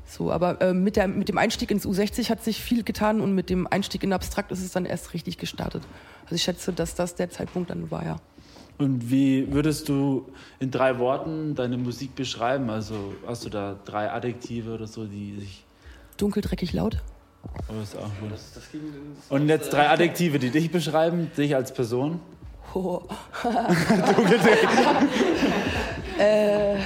So, 0.05 0.31
aber 0.31 0.61
äh, 0.61 0.73
mit, 0.73 0.95
der, 0.95 1.07
mit 1.07 1.29
dem 1.29 1.37
Einstieg 1.37 1.71
ins 1.71 1.85
U60 1.85 2.29
hat 2.29 2.43
sich 2.43 2.61
viel 2.61 2.83
getan 2.83 3.21
und 3.21 3.33
mit 3.33 3.49
dem 3.49 3.67
Einstieg 3.67 4.03
in 4.03 4.13
Abstrakt 4.13 4.51
ist 4.51 4.61
es 4.61 4.71
dann 4.71 4.85
erst 4.85 5.13
richtig 5.13 5.37
gestartet. 5.37 5.83
Also 6.23 6.35
ich 6.35 6.43
schätze, 6.43 6.73
dass 6.73 6.95
das 6.95 7.15
der 7.15 7.29
Zeitpunkt 7.29 7.69
dann 7.69 7.91
war, 7.91 8.05
ja. 8.05 8.17
Und 8.77 9.11
wie 9.11 9.51
würdest 9.53 9.89
du 9.89 10.29
in 10.59 10.71
drei 10.71 10.97
Worten 10.97 11.55
deine 11.55 11.77
Musik 11.77 12.15
beschreiben? 12.15 12.69
Also 12.69 13.13
hast 13.27 13.45
du 13.45 13.49
da 13.49 13.77
drei 13.85 14.11
Adjektive 14.11 14.73
oder 14.73 14.87
so, 14.87 15.05
die 15.05 15.39
sich. 15.39 15.63
Dunkel, 16.17 16.41
dreckig, 16.41 16.73
laut. 16.73 17.01
Oh, 17.69 17.81
ist 17.81 17.95
auch 17.95 18.09
gut. 18.19 18.31
Und 19.29 19.49
jetzt 19.49 19.71
drei 19.71 19.89
Adjektive, 19.89 20.39
die 20.39 20.49
dich 20.49 20.71
beschreiben, 20.71 21.31
dich 21.37 21.55
als 21.55 21.73
Person. 21.73 22.19
Oh. 22.73 23.01
äh, 26.17 26.77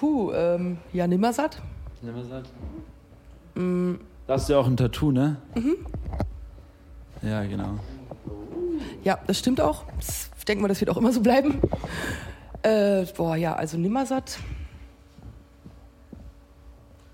puh, 0.00 0.32
ähm, 0.32 0.78
ja, 0.94 1.06
nimmersatt. 1.06 1.60
Nimm 2.00 2.14
mal 2.14 2.24
satt. 2.24 2.48
Mm, 3.54 3.96
Da 4.26 4.34
hast 4.34 4.48
du 4.48 4.54
ja 4.54 4.58
auch 4.58 4.66
ein 4.66 4.76
Tattoo, 4.76 5.12
ne? 5.12 5.36
Mhm. 5.54 5.76
Ja, 7.20 7.44
genau. 7.44 7.78
ja, 9.04 9.18
das 9.26 9.38
stimmt 9.38 9.60
auch. 9.60 9.84
Das, 9.98 10.30
ich 10.38 10.44
denke 10.46 10.62
mal, 10.62 10.68
das 10.68 10.80
wird 10.80 10.88
auch 10.90 10.96
immer 10.96 11.12
so 11.12 11.20
bleiben. 11.20 11.60
Äh, 12.62 13.04
boah, 13.14 13.36
ja, 13.36 13.54
also 13.54 13.76
nimmersatt. 13.76 14.38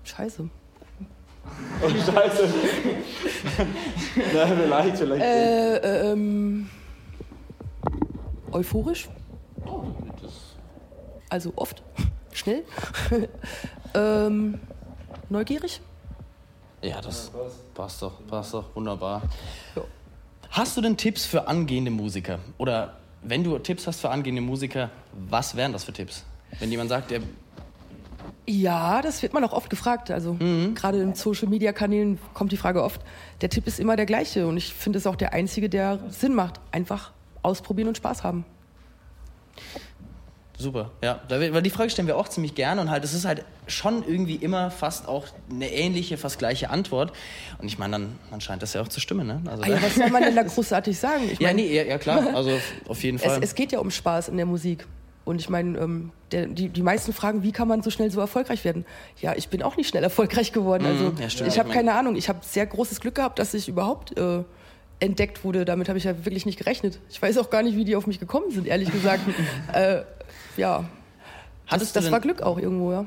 Scheiße. 0.05 0.49
Oh, 1.83 1.89
scheiße. 1.89 2.47
Na, 4.33 4.47
vielleicht, 4.47 4.97
vielleicht. 4.97 5.23
Äh, 5.23 5.77
äh, 5.77 6.11
ähm, 6.13 6.69
euphorisch. 8.53 9.09
Also 11.29 11.51
oft. 11.57 11.83
Schnell. 12.37 12.63
ähm, 13.95 14.59
neugierig. 15.27 15.81
Ja, 16.83 17.01
das 17.01 17.31
passt 17.73 18.01
doch, 18.03 18.13
passt 18.27 18.53
doch, 18.53 18.75
wunderbar. 18.75 19.23
Ja. 19.75 19.81
Hast 20.51 20.77
du 20.77 20.81
denn 20.81 20.95
Tipps 20.95 21.25
für 21.25 21.47
angehende 21.47 21.89
Musiker? 21.89 22.37
Oder 22.59 22.97
wenn 23.23 23.43
du 23.43 23.57
Tipps 23.57 23.87
hast 23.87 24.01
für 24.01 24.11
angehende 24.11 24.43
Musiker, 24.43 24.91
was 25.13 25.55
wären 25.55 25.73
das 25.73 25.83
für 25.83 25.93
Tipps? 25.93 26.25
Wenn 26.59 26.69
jemand 26.69 26.91
sagt, 26.91 27.09
der 27.09 27.21
Ja, 28.45 29.01
das 29.01 29.23
wird 29.23 29.33
man 29.33 29.43
auch 29.43 29.53
oft 29.53 29.71
gefragt. 29.71 30.11
Also 30.11 30.35
gerade 30.75 31.01
in 31.01 31.15
Social 31.15 31.47
Media 31.47 31.73
Kanälen 31.73 32.19
kommt 32.35 32.51
die 32.51 32.57
Frage 32.57 32.83
oft. 32.83 33.01
Der 33.41 33.49
Tipp 33.49 33.65
ist 33.65 33.79
immer 33.79 33.95
der 33.95 34.05
gleiche 34.05 34.45
und 34.45 34.57
ich 34.57 34.75
finde 34.75 34.99
es 34.99 35.07
auch 35.07 35.15
der 35.15 35.33
einzige, 35.33 35.69
der 35.69 35.99
Sinn 36.09 36.35
macht. 36.35 36.59
Einfach 36.71 37.13
ausprobieren 37.41 37.87
und 37.87 37.97
Spaß 37.97 38.23
haben. 38.23 38.45
Super, 40.59 40.91
ja. 41.03 41.21
Weil 41.29 41.61
die 41.61 41.69
Frage 41.69 41.91
stellen 41.91 42.07
wir 42.07 42.17
auch 42.17 42.27
ziemlich 42.27 42.55
gerne 42.55 42.81
und 42.81 42.89
halt, 42.89 43.03
es 43.03 43.13
ist 43.13 43.25
halt 43.25 43.45
schon 43.67 44.03
irgendwie 44.07 44.35
immer 44.35 44.71
fast 44.71 45.07
auch 45.07 45.27
eine 45.51 45.71
ähnliche, 45.71 46.17
fast 46.17 46.39
gleiche 46.39 46.71
Antwort. 46.71 47.13
Und 47.59 47.67
ich 47.67 47.77
meine, 47.77 47.91
dann, 47.91 48.19
dann 48.31 48.41
scheint 48.41 48.63
das 48.63 48.73
ja 48.73 48.81
auch 48.81 48.87
zu 48.87 48.99
stimmen, 48.99 49.27
ne? 49.27 49.41
Also, 49.47 49.63
Ah 49.63 49.67
ja, 49.67 49.81
was 49.81 49.95
soll 49.95 50.09
man 50.09 50.23
denn 50.23 50.35
da 50.35 50.41
großartig 50.43 50.97
sagen? 50.97 51.29
Ich 51.31 51.39
ja, 51.39 51.53
nee, 51.53 51.71
ja, 51.71 51.83
ja, 51.83 51.99
klar, 51.99 52.27
also 52.35 52.59
auf 52.87 53.03
jeden 53.03 53.17
es, 53.17 53.23
Fall. 53.23 53.39
es 53.43 53.53
geht 53.53 53.71
ja 53.71 53.79
um 53.79 53.91
Spaß 53.91 54.29
in 54.29 54.37
der 54.37 54.47
Musik. 54.47 54.87
Und 55.25 55.41
ich 55.41 55.49
meine, 55.49 55.77
ähm, 55.77 56.11
der, 56.31 56.47
die, 56.47 56.69
die 56.69 56.81
meisten 56.81 57.13
fragen, 57.13 57.43
wie 57.43 57.51
kann 57.51 57.67
man 57.67 57.83
so 57.83 57.89
schnell 57.91 58.09
so 58.09 58.19
erfolgreich 58.19 58.63
werden? 58.65 58.85
Ja, 59.21 59.35
ich 59.35 59.49
bin 59.49 59.61
auch 59.61 59.75
nicht 59.75 59.89
schnell 59.89 60.03
erfolgreich 60.03 60.53
geworden. 60.53 60.85
Also 60.85 61.11
ja, 61.19 61.29
stimmt. 61.29 61.49
ich 61.49 61.59
habe 61.59 61.69
keine 61.69 61.93
Ahnung. 61.93 62.15
Ich 62.15 62.29
habe 62.29 62.39
sehr 62.41 62.65
großes 62.65 63.01
Glück 63.01 63.15
gehabt, 63.15 63.37
dass 63.37 63.53
ich 63.53 63.67
überhaupt 63.67 64.17
äh, 64.17 64.43
entdeckt 65.01 65.43
wurde. 65.43 65.65
Damit 65.65 65.89
habe 65.89 65.97
ich 65.97 66.05
ja 66.05 66.25
wirklich 66.25 66.45
nicht 66.45 66.57
gerechnet. 66.57 66.99
Ich 67.09 67.21
weiß 67.21 67.37
auch 67.39 67.49
gar 67.49 67.61
nicht, 67.61 67.75
wie 67.75 67.83
die 67.83 67.97
auf 67.97 68.07
mich 68.07 68.21
gekommen 68.21 68.51
sind, 68.51 68.67
ehrlich 68.67 68.89
gesagt. 68.89 69.21
äh, 69.73 70.03
ja, 70.57 70.79
das, 70.79 70.85
Hattest 71.73 71.95
das 71.95 72.03
denn- 72.05 72.13
war 72.13 72.19
Glück 72.19 72.41
auch 72.41 72.57
irgendwo, 72.57 72.91
ja. 72.91 73.05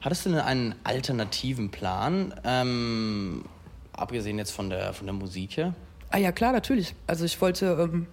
Hattest 0.00 0.24
du 0.24 0.30
denn 0.30 0.38
einen 0.40 0.74
alternativen 0.84 1.70
Plan, 1.70 2.32
ähm, 2.44 3.44
abgesehen 3.92 4.38
jetzt 4.38 4.50
von 4.52 4.70
der, 4.70 4.92
von 4.94 5.06
der 5.06 5.12
Musik 5.14 5.56
her? 5.58 5.74
Ah 6.10 6.16
ja, 6.18 6.32
klar, 6.32 6.52
natürlich. 6.52 6.94
Also 7.06 7.24
ich 7.26 7.38
wollte, 7.40 7.66
ähm, 7.92 8.06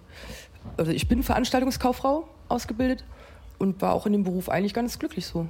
also 0.76 0.92
ich 0.92 1.08
bin 1.08 1.22
Veranstaltungskauffrau 1.22 2.28
ausgebildet 2.48 3.04
und 3.58 3.80
war 3.80 3.94
auch 3.94 4.04
in 4.06 4.12
dem 4.12 4.22
Beruf 4.22 4.48
eigentlich 4.50 4.74
ganz 4.74 4.98
glücklich 4.98 5.26
so. 5.26 5.48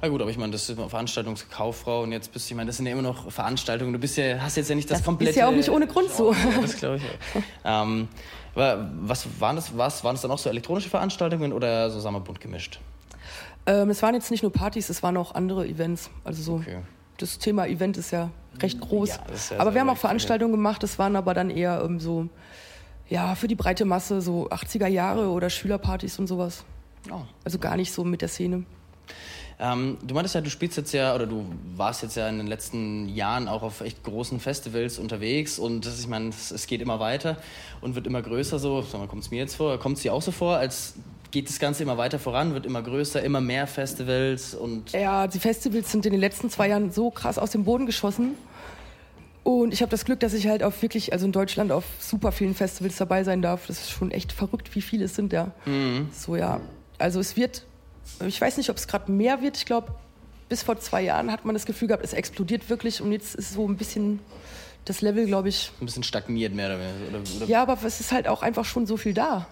Na 0.00 0.08
gut, 0.08 0.20
aber 0.20 0.30
ich 0.30 0.38
meine, 0.38 0.50
das 0.52 0.68
ist 0.68 0.80
Veranstaltungskauffrau 0.80 2.02
und 2.02 2.10
jetzt 2.12 2.32
bist 2.32 2.48
du, 2.50 2.54
ich 2.54 2.56
meine, 2.56 2.68
das 2.68 2.78
sind 2.78 2.86
ja 2.86 2.92
immer 2.92 3.02
noch 3.02 3.30
Veranstaltungen. 3.30 3.92
Du 3.92 3.98
bist 4.00 4.16
ja, 4.16 4.38
hast 4.40 4.56
jetzt 4.56 4.68
ja 4.70 4.74
nicht 4.74 4.90
das, 4.90 4.98
Das 4.98 5.04
komplette. 5.06 5.30
ist 5.30 5.36
ja 5.36 5.46
auch 5.46 5.52
nicht 5.52 5.68
ohne 5.68 5.86
Grund 5.86 6.10
so. 6.10 6.32
Ja, 6.32 6.38
das 6.60 6.76
glaube 6.76 6.96
ich 6.96 7.02
auch. 7.04 7.42
ähm, 7.84 8.08
was 8.54 9.26
waren 9.40 9.56
das? 9.56 9.76
Was, 9.76 10.04
waren 10.04 10.14
das 10.14 10.22
dann 10.22 10.30
auch 10.30 10.38
so 10.38 10.50
elektronische 10.50 10.90
Veranstaltungen 10.90 11.52
oder 11.52 11.90
so, 11.90 12.00
sagen 12.00 12.16
wir, 12.16 12.20
bunt 12.20 12.40
gemischt? 12.40 12.80
Ähm, 13.66 13.90
es 13.90 14.02
waren 14.02 14.14
jetzt 14.14 14.30
nicht 14.30 14.42
nur 14.42 14.52
Partys, 14.52 14.90
es 14.90 15.02
waren 15.02 15.16
auch 15.16 15.34
andere 15.34 15.66
Events. 15.66 16.10
Also 16.24 16.42
so 16.42 16.54
Okay. 16.56 16.78
das 17.18 17.38
Thema 17.38 17.66
Event 17.66 17.96
ist 17.96 18.10
ja 18.10 18.30
recht 18.60 18.80
groß. 18.80 19.08
Ja, 19.08 19.18
ja 19.50 19.60
aber 19.60 19.74
wir 19.74 19.80
haben 19.80 19.90
auch 19.90 19.96
Veranstaltungen 19.96 20.52
gemacht, 20.52 20.82
das 20.82 20.98
waren 20.98 21.16
aber 21.16 21.32
dann 21.34 21.50
eher 21.50 21.82
ähm, 21.84 22.00
so, 22.00 22.28
ja, 23.08 23.34
für 23.34 23.48
die 23.48 23.54
breite 23.54 23.84
Masse, 23.84 24.20
so 24.20 24.48
80er 24.48 24.88
Jahre 24.88 25.28
oder 25.28 25.48
Schülerpartys 25.48 26.18
und 26.18 26.26
sowas. 26.26 26.64
Oh. 27.10 27.22
Also 27.44 27.58
gar 27.58 27.76
nicht 27.76 27.92
so 27.92 28.04
mit 28.04 28.20
der 28.20 28.28
Szene. 28.28 28.64
Ähm, 29.58 29.98
du 30.02 30.14
meintest 30.14 30.34
ja, 30.34 30.40
du 30.40 30.50
spielst 30.50 30.76
jetzt 30.76 30.92
ja, 30.92 31.14
oder 31.14 31.26
du 31.26 31.44
warst 31.76 32.02
jetzt 32.02 32.16
ja 32.16 32.28
in 32.28 32.38
den 32.38 32.46
letzten 32.46 33.08
Jahren 33.08 33.48
auch 33.48 33.62
auf 33.62 33.80
echt 33.80 34.02
großen 34.02 34.40
Festivals 34.40 34.98
unterwegs 34.98 35.58
und 35.58 35.86
das, 35.86 36.00
ich 36.00 36.08
meine, 36.08 36.30
es, 36.30 36.66
geht 36.66 36.80
immer 36.80 37.00
weiter 37.00 37.36
und 37.80 37.94
wird 37.94 38.06
immer 38.06 38.22
größer 38.22 38.58
so. 38.58 38.82
Sag 38.82 39.00
mal, 39.00 39.06
kommt 39.06 39.22
es 39.22 39.30
mir 39.30 39.38
jetzt 39.38 39.56
vor? 39.56 39.78
Kommt 39.78 39.96
es 39.96 40.02
dir 40.02 40.14
auch 40.14 40.22
so 40.22 40.30
vor, 40.30 40.56
als 40.56 40.94
geht 41.30 41.48
das 41.48 41.58
Ganze 41.58 41.82
immer 41.82 41.96
weiter 41.96 42.18
voran, 42.18 42.54
wird 42.54 42.66
immer 42.66 42.82
größer, 42.82 43.22
immer 43.22 43.40
mehr 43.40 43.66
Festivals 43.66 44.54
und 44.54 44.92
Ja, 44.92 45.26
die 45.26 45.38
Festivals 45.38 45.90
sind 45.90 46.06
in 46.06 46.12
den 46.12 46.20
letzten 46.20 46.50
zwei 46.50 46.68
Jahren 46.68 46.90
so 46.90 47.10
krass 47.10 47.38
aus 47.38 47.50
dem 47.50 47.64
Boden 47.64 47.86
geschossen. 47.86 48.34
Und 49.44 49.74
ich 49.74 49.82
habe 49.82 49.90
das 49.90 50.04
Glück, 50.04 50.20
dass 50.20 50.34
ich 50.34 50.46
halt 50.46 50.62
auf 50.62 50.82
wirklich, 50.82 51.12
also 51.12 51.26
in 51.26 51.32
Deutschland 51.32 51.72
auf 51.72 51.84
super 51.98 52.30
vielen 52.30 52.54
Festivals 52.54 52.96
dabei 52.96 53.24
sein 53.24 53.42
darf. 53.42 53.66
Das 53.66 53.80
ist 53.80 53.90
schon 53.90 54.12
echt 54.12 54.30
verrückt, 54.30 54.74
wie 54.76 54.82
viele 54.82 55.06
es 55.06 55.16
sind, 55.16 55.32
ja. 55.32 55.50
So, 56.16 56.36
ja. 56.36 56.60
Also 56.98 57.18
es 57.18 57.36
wird, 57.36 57.64
ich 58.26 58.40
weiß 58.40 58.56
nicht, 58.56 58.70
ob 58.70 58.76
es 58.76 58.86
gerade 58.86 59.10
mehr 59.10 59.42
wird. 59.42 59.56
Ich 59.56 59.66
glaube, 59.66 59.94
bis 60.48 60.62
vor 60.62 60.78
zwei 60.78 61.02
Jahren 61.02 61.30
hat 61.32 61.44
man 61.44 61.54
das 61.54 61.66
Gefühl 61.66 61.88
gehabt, 61.88 62.04
es 62.04 62.12
explodiert 62.12 62.68
wirklich. 62.68 63.00
Und 63.00 63.12
jetzt 63.12 63.34
ist 63.34 63.52
so 63.54 63.66
ein 63.68 63.76
bisschen 63.76 64.20
das 64.84 65.00
Level, 65.00 65.26
glaube 65.26 65.48
ich. 65.48 65.70
ein 65.80 65.86
bisschen 65.86 66.02
stagniert 66.02 66.54
mehr 66.54 66.66
oder 66.68 66.78
weniger. 66.80 67.46
Ja, 67.46 67.62
aber 67.62 67.78
es 67.84 68.00
ist 68.00 68.12
halt 68.12 68.28
auch 68.28 68.42
einfach 68.42 68.64
schon 68.64 68.86
so 68.86 68.96
viel 68.96 69.14
da. 69.14 69.46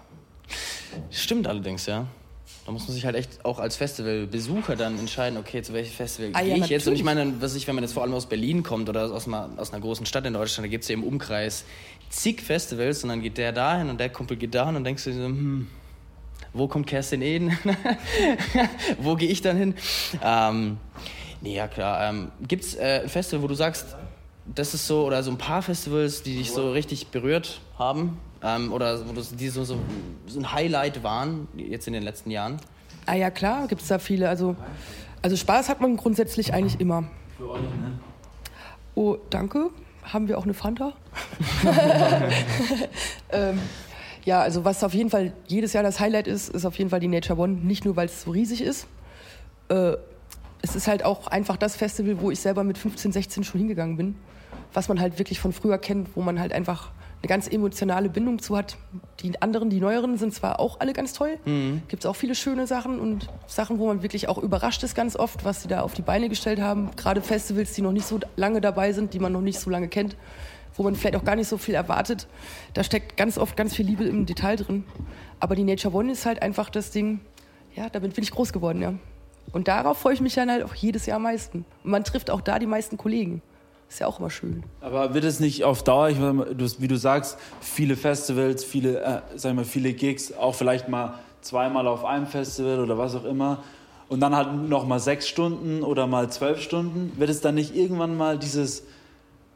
Stimmt 1.11 1.47
allerdings, 1.47 1.87
ja. 1.87 2.07
Da 2.67 2.73
muss 2.73 2.87
man 2.87 2.95
sich 2.95 3.05
halt 3.05 3.17
echt 3.17 3.45
auch 3.45 3.59
als 3.59 3.77
Festivalbesucher 3.77 4.77
dann 4.77 4.99
entscheiden, 4.99 5.39
okay, 5.39 5.63
zu 5.63 5.73
welchem 5.73 5.93
Festival 5.93 6.31
Ah, 6.35 6.41
gehe 6.43 6.57
ja, 6.57 6.65
ich 6.65 6.71
jetzt. 6.71 6.87
Und 6.87 6.95
ich 6.95 7.03
natürlich. 7.05 7.27
meine, 7.27 7.41
was 7.43 7.55
ich, 7.55 7.67
wenn 7.67 7.75
man 7.75 7.85
jetzt 7.85 7.95
vor 7.95 8.03
allem 8.03 8.13
aus 8.13 8.27
Berlin 8.27 8.63
kommt 8.63 8.89
oder 8.89 9.11
aus 9.13 9.27
einer, 9.27 9.49
aus 9.57 9.73
einer 9.73 9.81
großen 9.81 10.05
Stadt 10.05 10.27
in 10.27 10.35
Deutschland, 10.35 10.67
da 10.67 10.69
gibt 10.71 10.83
es 10.85 10.89
ja 10.89 10.95
im 10.95 11.05
Umkreis 11.05 11.65
zig 12.11 12.43
Festivals 12.43 13.03
und 13.03 13.09
dann 13.09 13.23
geht 13.23 13.39
der 13.39 13.53
dahin 13.53 13.89
und 13.89 13.99
der 13.99 14.11
Kumpel 14.11 14.37
geht 14.37 14.55
dahin 14.55 14.77
und 14.77 14.85
denkst 14.85 15.05
du 15.05 15.13
so, 15.13 15.25
hm, 15.25 15.69
wo 16.53 16.69
kommt 16.69 16.87
Kerstin 16.87 17.23
Eden? 17.23 17.57
wo 18.99 19.15
gehe 19.17 19.29
ich 19.29 19.43
dann 19.43 19.57
hin? 19.57 19.75
Ähm, 20.23 20.79
nee, 21.41 21.55
ja 21.55 21.69
klar. 21.69 22.09
Ähm, 22.09 22.33
Gibt 22.47 22.65
es 22.65 22.75
äh, 22.75 23.01
ein 23.03 23.09
Festival, 23.09 23.43
wo 23.43 23.47
du 23.49 23.55
sagst, 23.55 23.97
das 24.55 24.75
ist 24.75 24.87
so, 24.87 25.05
oder 25.05 25.23
so 25.23 25.31
ein 25.31 25.39
paar 25.39 25.63
Festivals, 25.63 26.23
die 26.23 26.37
dich 26.37 26.53
so 26.53 26.73
richtig 26.73 27.09
berührt 27.09 27.61
haben? 27.79 28.19
Ähm, 28.43 28.73
oder 28.73 29.07
wo 29.09 29.13
du, 29.13 29.23
die 29.23 29.49
so, 29.49 29.65
so, 29.65 29.79
so 30.27 30.41
ein 30.41 30.53
Highlight 30.53 31.03
waren, 31.03 31.47
jetzt 31.57 31.87
in 31.87 31.93
den 31.93 32.03
letzten 32.03 32.31
Jahren? 32.31 32.59
Ah 33.07 33.15
ja, 33.15 33.31
klar, 33.31 33.69
gibt 33.69 33.83
es 33.83 33.89
da 33.89 33.99
viele. 33.99 34.29
Also, 34.29 34.57
also 35.23 35.37
Spaß 35.37 35.69
hat 35.69 35.81
man 35.81 35.97
grundsätzlich 35.97 36.53
eigentlich 36.55 36.81
immer. 36.81 37.05
Für 37.37 37.51
euch, 37.51 37.61
ne? 37.61 37.99
Oh, 38.95 39.17
danke. 39.31 39.71
Haben 40.03 40.29
wir 40.29 40.39
auch 40.39 40.45
eine 40.45 40.55
Fanta? 40.55 40.93
ähm, 43.31 43.59
ja, 44.25 44.41
also 44.41 44.65
was 44.65 44.83
auf 44.85 44.95
jeden 44.95 45.11
Fall 45.11 45.33
jedes 45.47 45.73
Jahr 45.73 45.83
das 45.83 46.01
Highlight 46.01 46.27
ist, 46.27 46.49
ist 46.51 46.65
auf 46.65 46.79
jeden 46.79 46.91
Fall 46.91 47.01
die 47.01 47.09
Nature 47.09 47.39
One. 47.39 47.55
Nicht 47.55 47.85
nur, 47.85 47.97
weil 47.97 48.07
es 48.07 48.23
so 48.23 48.31
riesig 48.31 48.63
ist. 48.63 48.87
Äh, 49.69 49.95
es 50.63 50.77
ist 50.77 50.89
halt 50.89 51.05
auch 51.05 51.27
einfach 51.27 51.57
das 51.57 51.77
Festival, 51.77 52.21
wo 52.21 52.31
ich 52.31 52.41
selber 52.41 52.65
mit 52.65 52.77
15, 52.77 53.13
16 53.13 53.45
schon 53.45 53.61
hingegangen 53.61 53.97
bin. 53.97 54.15
Was 54.73 54.89
man 54.89 55.01
halt 55.01 55.19
wirklich 55.19 55.41
von 55.41 55.53
früher 55.53 55.79
kennt, 55.79 56.15
wo 56.17 56.21
man 56.21 56.39
halt 56.39 56.53
einfach 56.53 56.91
eine 57.23 57.29
ganz 57.29 57.49
emotionale 57.49 58.09
Bindung 58.09 58.39
zu 58.39 58.57
hat. 58.57 58.77
Die 59.21 59.41
anderen, 59.43 59.69
die 59.69 59.81
neueren, 59.81 60.17
sind 60.17 60.33
zwar 60.33 60.59
auch 60.59 60.81
alle 60.81 60.93
ganz 60.93 61.13
toll. 61.13 61.39
Gibt 61.89 62.05
es 62.05 62.07
auch 62.07 62.17
viele 62.17 62.35
schöne 62.35 62.67
Sachen 62.67 62.99
und 62.99 63.29
Sachen, 63.47 63.79
wo 63.79 63.87
man 63.87 64.03
wirklich 64.03 64.29
auch 64.29 64.39
überrascht 64.39 64.83
ist 64.85 64.95
ganz 64.95 65.17
oft, 65.17 65.45
was 65.45 65.63
sie 65.63 65.69
da 65.69 65.83
auf 65.83 65.93
die 65.93 66.03
Beine 66.03 66.29
gestellt 66.29 66.61
haben. 66.61 66.91
Gerade 66.97 67.21
Festivals, 67.21 67.73
die 67.75 67.83
noch 67.83 67.93
nicht 67.93 68.07
so 68.07 68.21
lange 68.37 68.61
dabei 68.61 68.93
sind, 68.93 69.13
die 69.13 69.19
man 69.19 69.33
noch 69.33 69.43
nicht 69.43 69.61
so 69.61 69.69
lange 69.71 69.89
kennt, 69.89 70.17
wo 70.77 70.83
man 70.83 70.95
vielleicht 70.95 71.17
auch 71.17 71.25
gar 71.25 71.37
nicht 71.37 71.49
so 71.49 71.59
viel 71.59 71.75
erwartet. 71.75 72.27
Da 72.75 72.85
steckt 72.85 73.17
ganz 73.17 73.39
oft 73.39 73.57
ganz 73.57 73.75
viel 73.75 73.87
Liebe 73.87 74.05
im 74.05 74.27
Detail 74.27 74.57
drin. 74.57 74.85
Aber 75.39 75.55
die 75.57 75.65
Nature 75.65 75.95
One 75.95 76.13
ist 76.13 76.27
halt 76.27 76.43
einfach 76.43 76.71
das 76.71 76.91
Ding, 76.91 77.21
ja, 77.75 77.89
damit 77.89 78.15
bin 78.15 78.25
ich 78.25 78.31
groß 78.31 78.53
geworden, 78.53 78.83
ja. 78.83 78.95
Und 79.53 79.69
darauf 79.69 79.99
freue 79.99 80.15
ich 80.15 80.21
mich 80.21 80.35
dann 80.35 80.51
halt 80.51 80.63
auch 80.63 80.75
jedes 80.75 81.07
Jahr 81.07 81.17
am 81.17 81.25
meisten. 81.25 81.65
Und 81.83 81.91
man 81.91 82.05
trifft 82.05 82.31
auch 82.31 82.41
da 82.41 82.59
die 82.59 82.67
meisten 82.67 82.97
Kollegen. 82.97 83.43
Ist 83.89 83.99
ja 83.99 84.07
auch 84.07 84.21
immer 84.21 84.31
schön. 84.31 84.63
Aber 84.81 85.15
wird 85.15 85.25
es 85.25 85.41
nicht 85.41 85.65
auf 85.65 85.83
Dauer, 85.83 86.11
ich, 86.11 86.19
wie 86.19 86.89
du 86.89 86.97
sagst, 86.97 87.39
viele 87.61 87.97
Festivals, 87.97 88.65
viele, 88.65 89.01
äh, 89.01 89.21
sag 89.35 89.55
mal, 89.55 89.65
viele 89.65 89.93
Gigs, 89.93 90.33
auch 90.33 90.55
vielleicht 90.55 90.89
mal 90.89 91.15
zweimal 91.41 91.89
auf 91.89 92.05
einem 92.05 92.27
Festival 92.27 92.79
oder 92.79 92.99
was 92.99 93.17
auch 93.17 93.25
immer 93.25 93.65
und 94.11 94.19
dann 94.19 94.35
halt 94.35 94.53
noch 94.69 94.87
mal 94.87 94.99
sechs 94.99 95.29
Stunden 95.29 95.85
oder 95.85 96.09
mal 96.09 96.31
zwölf 96.31 96.61
Stunden, 96.61 97.13
wird 97.17 97.31
es 97.31 97.41
dann 97.41 97.55
nicht 97.55 97.77
irgendwann 97.77 98.17
mal 98.17 98.39
dieses, 98.39 98.83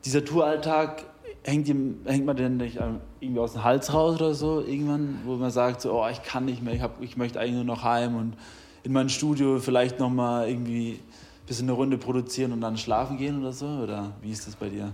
dieser 0.05 0.25
Touralltag, 0.25 1.05
hängt, 1.43 1.69
ihm, 1.69 2.01
hängt 2.05 2.25
man 2.25 2.37
denn 2.37 2.57
nicht 2.57 2.79
irgendwie 3.21 3.41
aus 3.41 3.53
dem 3.53 3.65
Hals 3.65 3.93
raus 3.93 4.17
oder 4.17 4.35
so 4.35 4.61
irgendwann, 4.61 5.21
wo 5.25 5.37
man 5.37 5.51
sagt, 5.51 5.81
so, 5.81 5.93
oh, 5.93 6.09
ich 6.11 6.23
kann 6.23 6.47
nicht 6.47 6.63
mehr, 6.63 6.75
ich, 6.75 6.81
hab, 6.81 7.03
ich 7.03 7.17
möchte 7.17 7.39
eigentlich 7.39 7.55
nur 7.55 7.65
noch 7.65 7.85
heim 7.85 8.17
und 8.17 8.35
in 8.83 8.93
mein 8.93 9.09
Studio 9.09 9.59
vielleicht 9.59 9.99
noch 9.99 10.11
mal 10.11 10.49
irgendwie 10.49 10.93
ein 10.93 11.47
bisschen 11.47 11.67
eine 11.69 11.73
Runde 11.73 11.99
produzieren 11.99 12.53
und 12.53 12.61
dann 12.61 12.77
schlafen 12.77 13.17
gehen 13.17 13.41
oder 13.41 13.53
so? 13.53 13.67
Oder 13.67 14.13
wie 14.23 14.31
ist 14.31 14.47
das 14.47 14.57
bei 14.57 14.69
dir? 14.69 14.93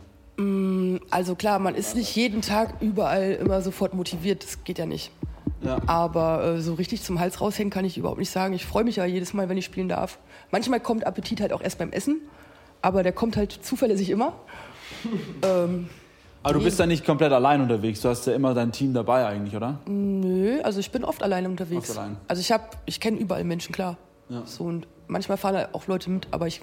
Also 1.11 1.35
klar, 1.35 1.59
man 1.59 1.75
ist 1.75 1.97
nicht 1.97 2.15
jeden 2.17 2.41
Tag 2.41 2.81
überall 2.81 3.33
immer 3.33 3.61
sofort 3.61 3.93
motiviert. 3.93 4.43
Das 4.43 4.65
geht 4.65 4.79
ja 4.79 4.87
nicht. 4.87 5.11
Ja. 5.63 5.79
Aber 5.87 6.45
äh, 6.45 6.61
so 6.61 6.75
richtig 6.75 7.03
zum 7.03 7.21
Hals 7.21 7.41
raushängen 7.41 7.71
kann 7.71 7.85
ich 7.85 7.99
überhaupt 7.99 8.19
nicht 8.19 8.31
sagen. 8.31 8.55
Ich 8.55 8.65
freue 8.65 8.85
mich 8.85 8.97
ja 8.97 9.05
jedes 9.05 9.35
Mal, 9.35 9.49
wenn 9.51 9.59
ich 9.59 9.67
spielen 9.67 9.89
darf. 9.89 10.19
Manchmal 10.51 10.81
kommt 10.81 11.07
Appetit 11.07 11.41
halt 11.41 11.53
auch 11.53 11.61
erst 11.61 11.79
beim 11.79 11.91
Essen, 11.93 12.23
aber 12.81 13.03
der 13.03 13.13
kommt 13.13 13.37
halt 13.37 13.53
zuverlässig 13.53 14.09
immer. 14.09 14.33
Ähm, 15.43 15.89
Aber 16.43 16.55
du 16.55 16.63
bist 16.63 16.79
ja 16.79 16.87
nicht 16.87 17.05
komplett 17.05 17.33
allein 17.33 17.61
unterwegs. 17.61 18.01
Du 18.01 18.09
hast 18.09 18.27
ja 18.27 18.35
immer 18.35 18.55
dein 18.55 18.73
Team 18.73 18.95
dabei 18.95 19.27
eigentlich, 19.27 19.55
oder? 19.57 19.79
nö, 19.87 20.61
also 20.63 20.81
ich 20.81 20.91
bin 20.91 21.05
oft 21.05 21.23
alleine 21.23 21.49
unterwegs. 21.49 21.91
Oft 21.91 21.99
allein. 21.99 22.17
Also 22.29 22.41
ich 22.41 22.53
habe, 22.53 22.65
ich 22.87 23.01
kenne 23.01 23.19
überall 23.19 23.45
Menschen, 23.45 23.73
klar. 23.73 23.97
Ja. 24.29 24.43
So 24.47 24.65
und 24.65 24.87
manchmal 25.09 25.37
fahren 25.39 25.57
halt 25.57 25.75
auch 25.75 25.87
Leute 25.87 26.11
mit, 26.11 26.29
aber 26.31 26.47
ich, 26.47 26.61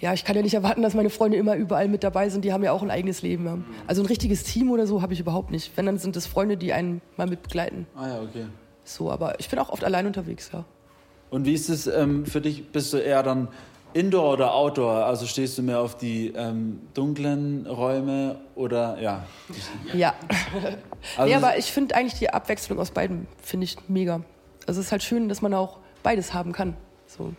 ja, 0.00 0.12
ich 0.12 0.24
kann 0.24 0.34
ja 0.36 0.42
nicht 0.42 0.54
erwarten, 0.54 0.82
dass 0.82 0.94
meine 0.94 1.10
Freunde 1.10 1.36
immer 1.36 1.54
überall 1.56 1.88
mit 1.88 2.02
dabei 2.02 2.28
sind. 2.28 2.44
Die 2.44 2.52
haben 2.52 2.64
ja 2.64 2.72
auch 2.72 2.82
ein 2.82 2.90
eigenes 2.90 3.22
Leben. 3.22 3.46
Ja. 3.46 3.58
Also 3.86 4.02
ein 4.02 4.06
richtiges 4.06 4.42
Team 4.42 4.70
oder 4.70 4.86
so 4.86 5.00
habe 5.00 5.12
ich 5.12 5.20
überhaupt 5.20 5.50
nicht. 5.50 5.76
Wenn 5.76 5.86
dann 5.86 5.98
sind 5.98 6.16
es 6.16 6.26
Freunde, 6.26 6.56
die 6.56 6.72
einen 6.72 7.00
mal 7.16 7.28
mit 7.28 7.42
begleiten. 7.42 7.86
Ah 7.96 8.08
ja, 8.08 8.20
okay. 8.20 8.46
So, 8.84 9.10
aber 9.10 9.38
ich 9.38 9.48
bin 9.48 9.58
auch 9.58 9.70
oft 9.70 9.84
allein 9.84 10.06
unterwegs, 10.06 10.50
ja. 10.52 10.64
Und 11.30 11.46
wie 11.46 11.54
ist 11.54 11.70
es 11.70 11.86
ähm, 11.86 12.26
für 12.26 12.40
dich? 12.40 12.68
Bist 12.72 12.92
du 12.92 12.98
eher 12.98 13.22
dann 13.22 13.48
Indoor 13.94 14.32
oder 14.34 14.54
Outdoor? 14.54 15.04
Also 15.04 15.26
stehst 15.26 15.58
du 15.58 15.62
mehr 15.62 15.80
auf 15.80 15.96
die 15.96 16.32
ähm, 16.34 16.80
dunklen 16.94 17.66
Räume 17.66 18.36
oder 18.54 18.98
ja? 19.00 19.24
Ja. 19.94 20.14
Also 21.16 21.28
nee, 21.28 21.34
aber 21.34 21.58
ich 21.58 21.72
finde 21.72 21.96
eigentlich 21.96 22.18
die 22.20 22.30
Abwechslung 22.30 22.78
aus 22.78 22.92
beiden 22.92 23.26
finde 23.42 23.64
ich 23.64 23.76
mega. 23.88 24.20
Also 24.68 24.80
es 24.80 24.86
ist 24.86 24.92
halt 24.92 25.02
schön, 25.02 25.28
dass 25.28 25.42
man 25.42 25.52
auch 25.52 25.78
beides 26.04 26.32
haben 26.32 26.52
kann. 26.52 26.76
So. 27.08 27.32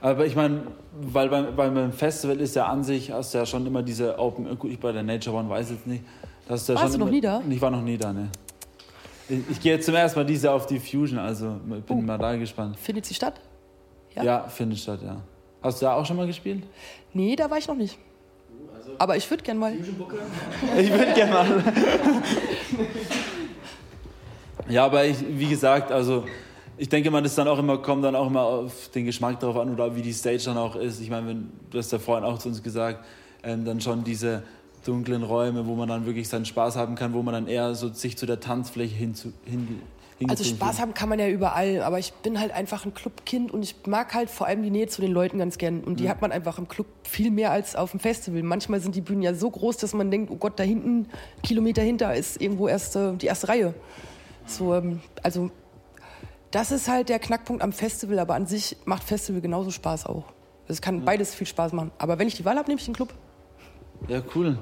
Aber 0.00 0.24
ich 0.26 0.36
meine, 0.36 0.62
weil 1.00 1.28
beim, 1.28 1.56
beim 1.56 1.92
Festival 1.92 2.40
ist 2.40 2.54
ja 2.54 2.66
an 2.66 2.84
sich, 2.84 3.10
hast 3.10 3.34
du 3.34 3.38
ja 3.38 3.46
schon 3.46 3.66
immer 3.66 3.82
diese 3.82 4.16
Open, 4.18 4.56
gut, 4.58 4.70
ich 4.70 4.78
bei 4.78 4.92
der 4.92 5.02
Nature 5.02 5.36
One 5.36 5.48
weiß 5.50 5.70
jetzt 5.70 5.88
nicht. 5.88 6.04
Hast 6.48 6.68
du 6.68 6.74
ja 6.74 6.78
Warst 6.80 6.92
schon 6.92 7.00
du 7.00 7.06
noch 7.06 7.10
immer, 7.10 7.14
nie 7.16 7.20
da? 7.20 7.42
Ich 7.50 7.60
war 7.60 7.70
noch 7.72 7.82
nie 7.82 7.98
da, 7.98 8.12
ne. 8.12 8.28
Ich, 9.28 9.40
ich 9.50 9.60
gehe 9.60 9.74
jetzt 9.74 9.86
zum 9.86 9.96
ersten 9.96 10.20
Mal 10.20 10.24
diese 10.24 10.52
auf 10.52 10.66
die 10.66 10.78
Fusion, 10.78 11.18
also 11.18 11.56
bin 11.64 11.82
Oh. 11.88 11.94
mal 11.94 12.18
da 12.18 12.36
gespannt. 12.36 12.78
Findet 12.78 13.06
sie 13.06 13.14
statt? 13.14 13.40
Ja? 14.14 14.22
Ja? 14.22 14.42
findet 14.48 14.78
statt, 14.78 15.00
ja. 15.04 15.16
Hast 15.62 15.80
du 15.80 15.86
da 15.86 15.94
auch 15.94 16.04
schon 16.04 16.16
mal 16.16 16.26
gespielt? 16.26 16.62
Nee, 17.12 17.36
da 17.36 17.50
war 17.50 17.58
ich 17.58 17.68
noch 17.68 17.76
nicht. 17.76 17.98
Aber 18.98 19.16
ich 19.16 19.30
würde 19.30 19.42
gern 19.42 19.58
mal. 19.58 19.72
Ich 20.78 20.90
würde 20.90 21.12
gerne 21.14 21.32
mal. 21.32 21.64
ja, 24.68 24.84
aber 24.84 25.04
ich, 25.04 25.16
wie 25.28 25.46
gesagt, 25.46 25.92
also 25.92 26.24
ich 26.76 26.88
denke 26.88 27.10
mal, 27.10 27.22
das 27.22 27.34
dann 27.34 27.48
auch 27.48 27.58
immer 27.58 27.78
kommt 27.78 28.04
dann 28.04 28.16
auch 28.16 28.26
immer 28.26 28.42
auf 28.42 28.88
den 28.88 29.04
Geschmack 29.04 29.38
drauf 29.40 29.56
an 29.56 29.72
oder 29.72 29.94
wie 29.94 30.02
die 30.02 30.12
Stage 30.12 30.42
dann 30.46 30.56
auch 30.56 30.74
ist. 30.74 31.00
Ich 31.00 31.10
meine, 31.10 31.28
wenn 31.28 31.50
du 31.70 31.78
hast 31.78 31.92
ja 31.92 31.98
vorhin 31.98 32.24
auch 32.24 32.38
zu 32.38 32.48
uns 32.48 32.62
gesagt, 32.62 33.04
ähm, 33.44 33.64
dann 33.64 33.80
schon 33.80 34.04
diese 34.04 34.42
dunklen 34.84 35.22
Räume, 35.22 35.66
wo 35.66 35.74
man 35.74 35.88
dann 35.88 36.06
wirklich 36.06 36.28
seinen 36.28 36.44
Spaß 36.44 36.76
haben 36.76 36.94
kann, 36.94 37.12
wo 37.12 37.22
man 37.22 37.34
dann 37.34 37.46
eher 37.46 37.74
so 37.74 37.88
sich 37.90 38.16
zu 38.16 38.26
der 38.26 38.40
Tanzfläche 38.40 38.94
hin, 38.94 39.14
hin, 39.44 39.82
Also 40.28 40.44
Spaß 40.44 40.80
haben 40.80 40.94
kann 40.94 41.08
man 41.08 41.18
ja 41.18 41.28
überall, 41.28 41.82
aber 41.82 41.98
ich 41.98 42.12
bin 42.12 42.38
halt 42.38 42.52
einfach 42.52 42.84
ein 42.84 42.94
Clubkind 42.94 43.50
und 43.50 43.62
ich 43.62 43.74
mag 43.86 44.14
halt 44.14 44.30
vor 44.30 44.46
allem 44.46 44.62
die 44.62 44.70
Nähe 44.70 44.86
zu 44.86 45.00
den 45.00 45.10
Leuten 45.10 45.38
ganz 45.38 45.58
gern. 45.58 45.82
Und 45.82 45.98
die 45.98 46.08
hat 46.08 46.20
man 46.20 46.30
einfach 46.30 46.58
im 46.58 46.68
Club 46.68 46.86
viel 47.02 47.30
mehr 47.30 47.50
als 47.50 47.74
auf 47.74 47.90
dem 47.90 48.00
Festival. 48.00 48.42
Manchmal 48.42 48.80
sind 48.80 48.94
die 48.94 49.00
Bühnen 49.00 49.22
ja 49.22 49.34
so 49.34 49.50
groß, 49.50 49.78
dass 49.78 49.94
man 49.94 50.10
denkt, 50.10 50.30
oh 50.30 50.36
Gott, 50.36 50.60
da 50.60 50.62
hinten, 50.62 51.08
Kilometer 51.42 51.82
hinter, 51.82 52.14
ist 52.14 52.40
irgendwo 52.40 52.68
erst 52.68 52.96
die 52.96 53.26
erste 53.26 53.48
Reihe. 53.48 53.74
So, 54.46 54.74
ähm, 54.74 55.00
also 55.22 55.50
das 56.50 56.70
ist 56.70 56.88
halt 56.88 57.08
der 57.08 57.18
Knackpunkt 57.18 57.62
am 57.62 57.72
Festival, 57.72 58.18
aber 58.18 58.34
an 58.34 58.46
sich 58.46 58.76
macht 58.84 59.04
Festival 59.04 59.40
genauso 59.40 59.70
Spaß 59.70 60.06
auch. 60.06 60.24
Es 60.68 60.80
kann 60.80 61.04
beides 61.04 61.34
viel 61.34 61.46
Spaß 61.46 61.72
machen. 61.72 61.90
Aber 61.98 62.18
wenn 62.18 62.28
ich 62.28 62.34
die 62.34 62.44
Wahl 62.44 62.56
habe, 62.56 62.68
nehme 62.68 62.78
ich 62.78 62.84
den 62.84 62.94
Club. 62.94 63.12
Ja, 64.08 64.22
cool. 64.34 64.58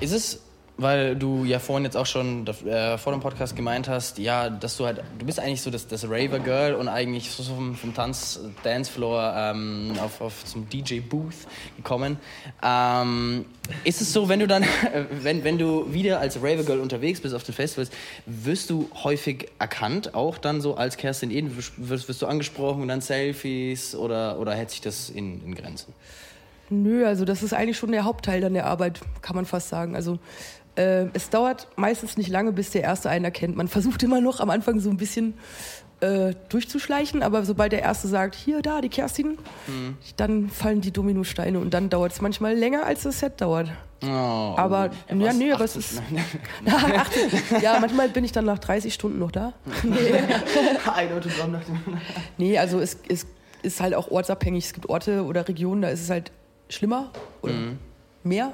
Ist 0.00 0.12
es, 0.12 0.42
weil 0.78 1.16
du 1.16 1.44
ja 1.44 1.58
vorhin 1.58 1.84
jetzt 1.84 1.96
auch 1.96 2.06
schon 2.06 2.46
äh, 2.46 2.98
vor 2.98 3.12
dem 3.12 3.20
Podcast 3.20 3.56
gemeint 3.56 3.88
hast, 3.88 4.18
ja, 4.18 4.50
dass 4.50 4.76
du 4.76 4.84
halt, 4.84 5.02
du 5.18 5.24
bist 5.24 5.40
eigentlich 5.40 5.62
so 5.62 5.70
das, 5.70 5.86
das 5.86 6.04
Raver-Girl 6.04 6.74
und 6.74 6.88
eigentlich 6.88 7.30
so 7.30 7.42
vom, 7.42 7.74
vom 7.74 7.94
Tanz, 7.94 8.40
Dancefloor 8.62 9.34
ähm, 9.36 9.92
auf, 10.02 10.20
auf 10.20 10.44
zum 10.44 10.68
DJ-Booth 10.68 11.34
gekommen. 11.76 12.18
Ähm, 12.62 13.46
ist 13.84 14.02
es 14.02 14.12
so, 14.12 14.28
wenn 14.28 14.40
du 14.40 14.46
dann, 14.46 14.64
wenn, 15.22 15.44
wenn 15.44 15.56
du 15.56 15.92
wieder 15.92 16.20
als 16.20 16.36
Raver-Girl 16.36 16.80
unterwegs 16.80 17.20
bist 17.20 17.34
auf 17.34 17.42
den 17.42 17.54
Festivals, 17.54 17.90
wirst 18.26 18.68
du 18.68 18.90
häufig 19.02 19.48
erkannt, 19.58 20.14
auch 20.14 20.36
dann 20.36 20.60
so 20.60 20.76
als 20.76 20.98
Kerstin 20.98 21.30
Eden? 21.30 21.56
Wirst, 21.56 21.72
wirst 22.08 22.20
du 22.20 22.26
angesprochen 22.26 22.82
und 22.82 22.88
dann 22.88 23.00
Selfies 23.00 23.94
oder, 23.94 24.38
oder 24.38 24.54
hält 24.54 24.70
sich 24.70 24.82
das 24.82 25.08
in, 25.08 25.42
in 25.42 25.54
Grenzen? 25.54 25.94
Nö, 26.68 27.06
also 27.06 27.24
das 27.24 27.42
ist 27.42 27.54
eigentlich 27.54 27.78
schon 27.78 27.92
der 27.92 28.04
Hauptteil 28.04 28.40
dann 28.40 28.54
der 28.54 28.66
Arbeit, 28.66 29.00
kann 29.22 29.36
man 29.36 29.46
fast 29.46 29.68
sagen. 29.68 29.94
Also 29.94 30.18
äh, 30.76 31.06
es 31.12 31.30
dauert 31.30 31.68
meistens 31.76 32.16
nicht 32.16 32.28
lange, 32.28 32.52
bis 32.52 32.70
der 32.70 32.82
Erste 32.82 33.10
einen 33.10 33.24
erkennt. 33.24 33.56
Man 33.56 33.68
versucht 33.68 34.02
immer 34.02 34.20
noch 34.20 34.40
am 34.40 34.50
Anfang 34.50 34.80
so 34.80 34.90
ein 34.90 34.96
bisschen 34.96 35.34
äh, 36.00 36.34
durchzuschleichen, 36.50 37.22
aber 37.22 37.44
sobald 37.44 37.72
der 37.72 37.82
Erste 37.82 38.08
sagt, 38.08 38.34
hier, 38.34 38.60
da, 38.62 38.80
die 38.80 38.90
Kerstin, 38.90 39.38
dann 40.16 40.50
fallen 40.50 40.82
die 40.82 40.92
Dominosteine 40.92 41.58
und 41.58 41.72
dann 41.72 41.88
dauert 41.88 42.12
es 42.12 42.20
manchmal 42.20 42.54
länger, 42.54 42.84
als 42.84 43.04
das 43.04 43.20
Set 43.20 43.40
dauert. 43.40 43.70
Oh, 44.04 44.08
Aber, 44.08 44.90
oh, 45.10 45.14
ja, 45.14 45.32
nee, 45.32 45.52
aber 45.52 45.64
es 45.64 45.74
80? 45.74 45.98
ist. 45.98 46.02
80, 46.70 47.32
ja, 47.62 47.78
manchmal 47.80 48.10
bin 48.10 48.24
ich 48.24 48.32
dann 48.32 48.44
nach 48.44 48.58
30 48.58 48.92
Stunden 48.92 49.18
noch 49.18 49.30
da. 49.30 49.54
Ein 50.94 51.12
Autogramm 51.12 51.52
nach 51.52 51.64
dem 51.64 51.78
Nee, 52.36 52.58
also 52.58 52.78
es, 52.78 52.98
es 53.08 53.26
ist 53.62 53.80
halt 53.80 53.94
auch 53.94 54.10
ortsabhängig. 54.10 54.66
Es 54.66 54.72
gibt 54.74 54.90
Orte 54.90 55.24
oder 55.24 55.48
Regionen, 55.48 55.80
da 55.80 55.88
ist 55.88 56.02
es 56.02 56.10
halt 56.10 56.30
schlimmer 56.68 57.10
oder 57.40 57.54
mehr. 58.22 58.52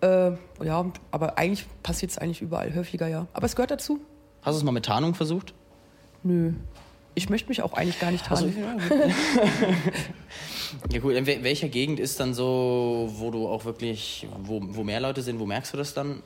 Äh, 0.00 0.32
ja, 0.64 0.86
aber 1.10 1.38
eigentlich 1.38 1.66
passiert 1.82 2.12
es 2.12 2.18
eigentlich 2.18 2.40
überall 2.42 2.74
häufiger, 2.74 3.08
ja. 3.08 3.26
Aber 3.32 3.46
es 3.46 3.56
gehört 3.56 3.70
dazu. 3.70 3.98
Hast 4.42 4.54
du 4.54 4.58
es 4.58 4.64
mal 4.64 4.72
mit 4.72 4.84
Tarnung 4.84 5.14
versucht? 5.14 5.54
Nö. 6.22 6.52
Ich 7.14 7.28
möchte 7.28 7.48
mich 7.48 7.62
auch 7.62 7.72
eigentlich 7.72 7.98
gar 7.98 8.12
nicht 8.12 8.30
Also, 8.30 8.48
tarnen. 8.48 8.80
ja, 8.88 8.96
ja 10.92 11.00
gut, 11.00 11.14
in 11.14 11.26
wel- 11.26 11.42
welcher 11.42 11.68
Gegend 11.68 11.98
ist 11.98 12.20
dann 12.20 12.32
so, 12.34 13.08
wo 13.16 13.30
du 13.30 13.48
auch 13.48 13.64
wirklich, 13.64 14.26
wo, 14.44 14.60
wo 14.62 14.84
mehr 14.84 15.00
Leute 15.00 15.22
sind, 15.22 15.40
wo 15.40 15.46
merkst 15.46 15.72
du 15.72 15.76
das 15.78 15.94
dann? 15.94 16.22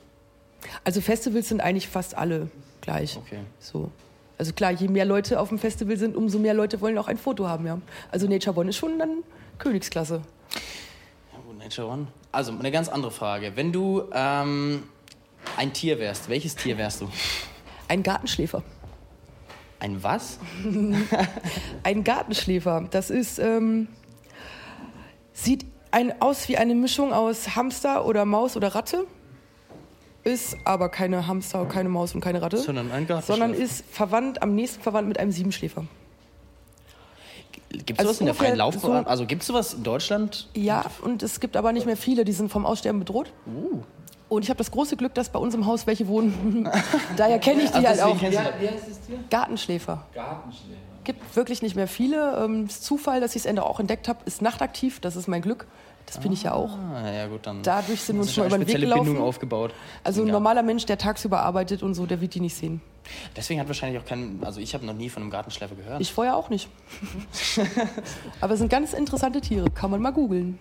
Also 0.83 1.01
Festivals 1.01 1.49
sind 1.49 1.61
eigentlich 1.61 1.87
fast 1.87 2.15
alle 2.15 2.49
gleich. 2.81 3.17
Okay. 3.17 3.39
So. 3.59 3.89
Also 4.37 4.53
klar, 4.53 4.71
je 4.71 4.87
mehr 4.87 5.05
Leute 5.05 5.39
auf 5.39 5.49
dem 5.49 5.57
Festival 5.59 5.97
sind, 5.97 6.15
umso 6.15 6.37
mehr 6.39 6.53
Leute 6.53 6.79
wollen 6.81 6.97
auch 6.97 7.07
ein 7.07 7.17
Foto 7.17 7.47
haben, 7.47 7.65
ja. 7.65 7.79
Also 8.11 8.27
Nature 8.27 8.55
One 8.57 8.69
ist 8.69 8.77
schon 8.77 8.99
dann 8.99 9.23
Königsklasse. 9.57 10.21
Ja, 11.33 11.39
gut, 11.45 11.57
Nature 11.57 11.87
One. 11.87 12.07
Also, 12.33 12.51
eine 12.51 12.71
ganz 12.71 12.89
andere 12.89 13.11
Frage. 13.11 13.53
Wenn 13.55 13.71
du 13.71 14.03
ähm, 14.11 14.83
ein 15.55 15.71
Tier 15.71 15.99
wärst, 15.99 16.29
welches 16.29 16.55
Tier 16.55 16.77
wärst 16.79 17.01
du? 17.01 17.09
Ein 17.87 18.01
Gartenschläfer. 18.01 18.63
Ein 19.79 20.01
was? 20.01 20.39
Ein 21.83 22.03
Gartenschläfer, 22.03 22.87
das 22.89 23.09
ist, 23.09 23.37
ähm, 23.37 23.89
sieht 25.33 25.65
ein, 25.91 26.21
aus 26.21 26.47
wie 26.47 26.57
eine 26.57 26.73
Mischung 26.73 27.11
aus 27.11 27.55
Hamster 27.55 28.05
oder 28.05 28.23
Maus 28.23 28.55
oder 28.55 28.73
Ratte, 28.73 29.05
ist 30.23 30.55
aber 30.63 30.87
keine 30.87 31.27
Hamster, 31.27 31.65
keine 31.65 31.89
Maus 31.89 32.15
und 32.15 32.21
keine 32.21 32.41
Ratte, 32.41 32.57
Sondern 32.57 32.91
ein 32.93 33.05
Gartenschläfer. 33.05 33.45
sondern 33.45 33.61
ist 33.61 33.83
verwandt, 33.91 34.41
am 34.41 34.55
nächsten 34.55 34.81
verwandt 34.81 35.09
mit 35.09 35.19
einem 35.19 35.31
Siebenschläfer. 35.33 35.85
Gibt 37.73 37.91
es 37.91 37.99
also 37.99 38.09
sowas 38.11 38.19
in 38.21 38.25
der 38.27 38.35
freien 38.35 38.55
Laufbahn? 38.57 39.03
so- 39.03 39.09
also 39.09 39.25
gibt 39.25 39.41
es 39.41 39.47
sowas 39.47 39.73
in 39.73 39.83
Deutschland? 39.83 40.47
Ja, 40.55 40.85
und 41.01 41.23
es 41.23 41.39
gibt 41.39 41.57
aber 41.57 41.73
nicht 41.73 41.85
mehr 41.85 41.97
viele, 41.97 42.23
die 42.23 42.31
sind 42.31 42.49
vom 42.49 42.65
Aussterben 42.65 42.99
bedroht. 42.99 43.31
Uh. 43.47 43.81
Und 44.29 44.43
ich 44.43 44.49
habe 44.49 44.57
das 44.57 44.71
große 44.71 44.95
Glück, 44.95 45.13
dass 45.15 45.29
bei 45.29 45.39
uns 45.39 45.53
im 45.53 45.65
Haus 45.65 45.85
welche 45.85 46.07
wohnen. 46.07 46.69
Daher 47.17 47.39
kenne 47.39 47.63
ich 47.63 47.71
die 47.71 47.77
Ach, 47.79 47.89
halt 47.89 48.01
auch. 48.01 48.15
du- 48.17 48.21
wie 48.21 48.37
heißt 48.37 48.87
das 48.89 49.01
Tier? 49.01 49.19
Gartenschläfer. 49.29 50.05
Gartenschläfer. 50.13 50.77
Gibt 51.03 51.35
wirklich 51.35 51.61
nicht 51.61 51.75
mehr 51.75 51.87
viele. 51.87 52.37
Ähm, 52.45 52.67
das 52.67 52.79
Zufall, 52.81 53.19
dass 53.19 53.31
ich 53.35 53.41
es 53.41 53.45
Ende 53.45 53.63
auch 53.65 53.79
entdeckt 53.79 54.07
habe, 54.07 54.19
ist 54.25 54.41
nachtaktiv. 54.41 54.99
Das 55.01 55.15
ist 55.15 55.27
mein 55.27 55.41
Glück. 55.41 55.67
Das 56.05 56.19
bin 56.19 56.31
ich 56.31 56.43
ja 56.43 56.53
auch. 56.53 56.71
Ah, 56.93 57.11
ja 57.11 57.27
gut, 57.27 57.45
dann. 57.47 57.61
Dadurch 57.63 58.01
sind 58.01 58.17
wir 58.17 58.21
uns 58.21 58.33
schon 58.33 58.45
über 58.45 58.55
eine 58.55 58.65
den 58.65 58.67
Weg 58.67 58.75
spezielle 58.77 58.93
Bindung 58.95 59.13
gelaufen. 59.15 59.27
aufgebaut. 59.29 59.73
Also 60.03 60.21
ein 60.21 60.27
Ja. 60.27 60.33
normaler 60.33 60.61
Mensch, 60.63 60.85
der 60.85 60.97
tagsüber 60.97 61.41
arbeitet 61.41 61.81
und 61.83 61.93
so, 61.93 62.05
der 62.05 62.19
wird 62.21 62.33
die 62.35 62.39
nicht 62.39 62.55
sehen. 62.55 62.81
Deswegen 63.35 63.59
hat 63.59 63.67
wahrscheinlich 63.67 64.01
auch 64.01 64.05
kein, 64.05 64.39
also 64.43 64.59
ich 64.59 64.73
habe 64.73 64.85
noch 64.85 64.93
nie 64.93 65.09
von 65.09 65.23
einem 65.23 65.31
Gartenschläfer 65.31 65.75
gehört. 65.75 66.01
Ich 66.01 66.13
vorher 66.13 66.35
auch 66.35 66.49
nicht. 66.49 66.69
Aber 68.41 68.53
es 68.53 68.59
sind 68.59 68.69
ganz 68.69 68.93
interessante 68.93 69.41
Tiere. 69.41 69.69
Kann 69.71 69.91
man 69.91 70.01
mal 70.01 70.11
googeln. 70.11 70.57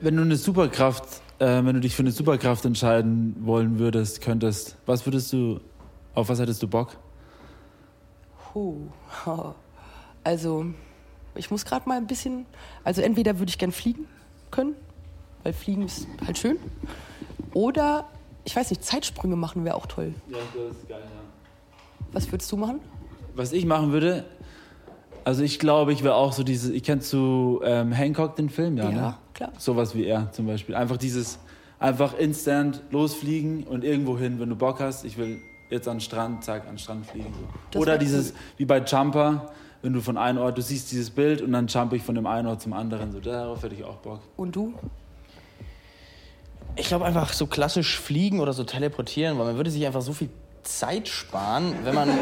Wenn 0.00 0.16
du 0.16 0.22
eine 0.22 0.36
Superkraft, 0.36 1.04
äh, 1.38 1.46
wenn 1.46 1.74
du 1.74 1.80
dich 1.80 1.94
für 1.94 2.02
eine 2.02 2.10
Superkraft 2.12 2.64
entscheiden 2.64 3.36
wollen 3.40 3.78
würdest, 3.78 4.20
könntest, 4.20 4.76
was 4.86 5.06
würdest 5.06 5.32
du, 5.32 5.60
auf 6.14 6.28
was 6.28 6.40
hättest 6.40 6.62
du 6.62 6.68
Bock? 6.68 6.96
Puh. 8.52 8.88
Also, 10.26 10.64
ich 11.34 11.50
muss 11.50 11.66
gerade 11.66 11.86
mal 11.86 11.98
ein 11.98 12.06
bisschen. 12.06 12.46
Also, 12.82 13.02
entweder 13.02 13.38
würde 13.38 13.50
ich 13.50 13.58
gern 13.58 13.72
fliegen 13.72 14.06
können, 14.50 14.74
weil 15.42 15.52
Fliegen 15.52 15.82
ist 15.82 16.08
halt 16.26 16.38
schön. 16.38 16.56
Oder, 17.52 18.08
ich 18.44 18.56
weiß 18.56 18.70
nicht, 18.70 18.82
Zeitsprünge 18.82 19.36
machen 19.36 19.66
wäre 19.66 19.74
auch 19.76 19.84
toll. 19.84 20.14
Ja, 20.30 20.38
das 20.54 20.78
ist 20.78 20.88
geil, 20.88 21.02
ja. 21.02 21.23
Was 22.14 22.30
würdest 22.32 22.50
du 22.50 22.56
machen? 22.56 22.80
Was 23.34 23.52
ich 23.52 23.66
machen 23.66 23.92
würde, 23.92 24.24
also 25.24 25.42
ich 25.42 25.58
glaube, 25.58 25.92
ich 25.92 26.04
wäre 26.04 26.14
auch 26.14 26.32
so 26.32 26.44
diese, 26.44 26.72
ich 26.72 26.82
kennst 26.84 27.12
du 27.12 27.60
ähm, 27.64 27.92
Hancock 27.92 28.36
den 28.36 28.48
Film, 28.48 28.76
ja, 28.76 28.84
Ja, 28.84 28.90
ne? 28.90 29.14
klar. 29.34 29.52
Sowas 29.58 29.94
wie 29.94 30.04
er 30.04 30.30
zum 30.32 30.46
Beispiel. 30.46 30.74
Einfach 30.74 30.96
dieses, 30.96 31.38
einfach 31.80 32.16
instant 32.16 32.82
losfliegen 32.90 33.64
und 33.64 33.84
irgendwo 33.84 34.16
hin, 34.16 34.38
wenn 34.38 34.48
du 34.48 34.56
Bock 34.56 34.80
hast. 34.80 35.04
Ich 35.04 35.18
will 35.18 35.38
jetzt 35.70 35.88
an 35.88 35.96
den 35.96 36.00
Strand, 36.00 36.44
zack, 36.44 36.62
an 36.62 36.74
den 36.74 36.78
Strand 36.78 37.06
fliegen. 37.06 37.32
So. 37.32 37.48
Das 37.72 37.82
Oder 37.82 37.98
dieses, 37.98 38.32
wie 38.58 38.64
bei 38.64 38.78
Jumper, 38.78 39.50
wenn 39.82 39.92
du 39.92 40.00
von 40.00 40.16
einem 40.16 40.38
Ort, 40.38 40.56
du 40.56 40.62
siehst 40.62 40.92
dieses 40.92 41.10
Bild 41.10 41.42
und 41.42 41.52
dann 41.52 41.66
jump 41.66 41.92
ich 41.94 42.02
von 42.02 42.14
dem 42.14 42.26
einen 42.26 42.46
Ort 42.46 42.62
zum 42.62 42.72
anderen. 42.72 43.10
So, 43.10 43.18
darauf 43.20 43.62
hätte 43.62 43.74
ich 43.74 43.82
auch 43.84 43.96
Bock. 43.96 44.20
Und 44.36 44.54
du? 44.54 44.74
Ich 46.76 46.86
glaube 46.86 47.04
einfach 47.04 47.32
so 47.32 47.46
klassisch 47.46 47.98
fliegen 47.98 48.40
oder 48.40 48.52
so 48.52 48.64
teleportieren, 48.64 49.38
weil 49.38 49.46
man 49.46 49.56
würde 49.56 49.70
sich 49.70 49.84
einfach 49.86 50.02
so 50.02 50.12
viel 50.12 50.28
Zeit 50.64 51.08
sparen, 51.08 51.74
wenn 51.84 51.94
man, 51.94 52.08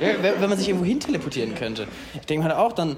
wenn 0.00 0.48
man 0.48 0.58
sich 0.58 0.68
irgendwo 0.68 0.86
hin 0.86 1.00
teleportieren 1.00 1.54
könnte. 1.54 1.86
Ich 2.14 2.26
denke 2.26 2.44
halt 2.46 2.56
auch 2.56 2.72
dann 2.72 2.96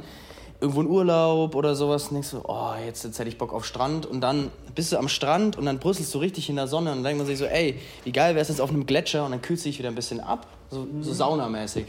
irgendwo 0.60 0.80
in 0.80 0.86
Urlaub 0.86 1.54
oder 1.54 1.74
sowas 1.74 2.04
und 2.08 2.14
denkst 2.14 2.28
so, 2.28 2.42
oh, 2.46 2.72
jetzt, 2.84 3.04
jetzt 3.04 3.18
hätte 3.18 3.28
ich 3.28 3.36
Bock 3.36 3.52
auf 3.52 3.66
Strand 3.66 4.06
und 4.06 4.20
dann 4.20 4.50
bist 4.74 4.92
du 4.92 4.96
am 4.96 5.08
Strand 5.08 5.58
und 5.58 5.66
dann 5.66 5.78
brüsselst 5.78 6.14
du 6.14 6.18
richtig 6.18 6.48
in 6.48 6.56
der 6.56 6.68
Sonne 6.68 6.90
und 6.90 6.98
dann 6.98 7.04
denkt 7.04 7.18
man 7.18 7.26
sich 7.26 7.38
so, 7.38 7.44
ey, 7.44 7.78
wie 8.04 8.12
geil 8.12 8.34
wäre 8.34 8.42
es 8.42 8.48
jetzt 8.48 8.60
auf 8.60 8.70
einem 8.70 8.86
Gletscher 8.86 9.24
und 9.24 9.32
dann 9.32 9.42
kühlst 9.42 9.64
du 9.64 9.68
dich 9.68 9.78
wieder 9.78 9.88
ein 9.90 9.94
bisschen 9.94 10.20
ab, 10.20 10.46
so, 10.70 10.86
so 11.00 11.12
saunamäßig. 11.12 11.86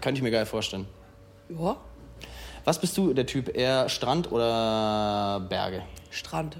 Könnte 0.00 0.18
ich 0.18 0.22
mir 0.22 0.30
geil 0.30 0.46
vorstellen. 0.46 0.86
Ja, 1.50 1.76
Was 2.64 2.80
bist 2.80 2.96
du, 2.96 3.12
der 3.12 3.26
Typ, 3.26 3.54
eher 3.54 3.88
Strand 3.88 4.32
oder 4.32 5.44
Berge? 5.48 5.82
Strand. 6.10 6.56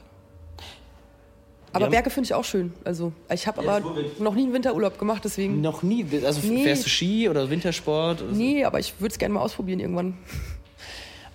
Aber 1.79 1.87
haben- 1.87 1.93
Berge 1.93 2.11
finde 2.11 2.27
ich 2.27 2.35
auch 2.35 2.45
schön. 2.45 2.73
Also, 2.85 3.13
ich 3.33 3.47
habe 3.47 3.61
aber 3.61 3.81
noch 4.19 4.35
nie 4.35 4.43
einen 4.45 4.53
Winterurlaub 4.53 4.99
gemacht, 4.99 5.23
deswegen. 5.25 5.61
Noch 5.61 5.83
nie, 5.83 6.05
also 6.25 6.41
Nee. 6.47 6.63
fährst 6.65 6.85
du 6.85 6.89
Ski 6.91 7.29
oder 7.29 7.49
Wintersport? 7.51 8.23
Oder 8.23 8.31
so? 8.35 8.37
Nee, 8.37 8.65
aber 8.65 8.79
ich 8.79 8.95
würde 9.01 9.13
es 9.13 9.19
gerne 9.19 9.35
mal 9.35 9.41
ausprobieren 9.41 9.81
irgendwann. 9.81 10.19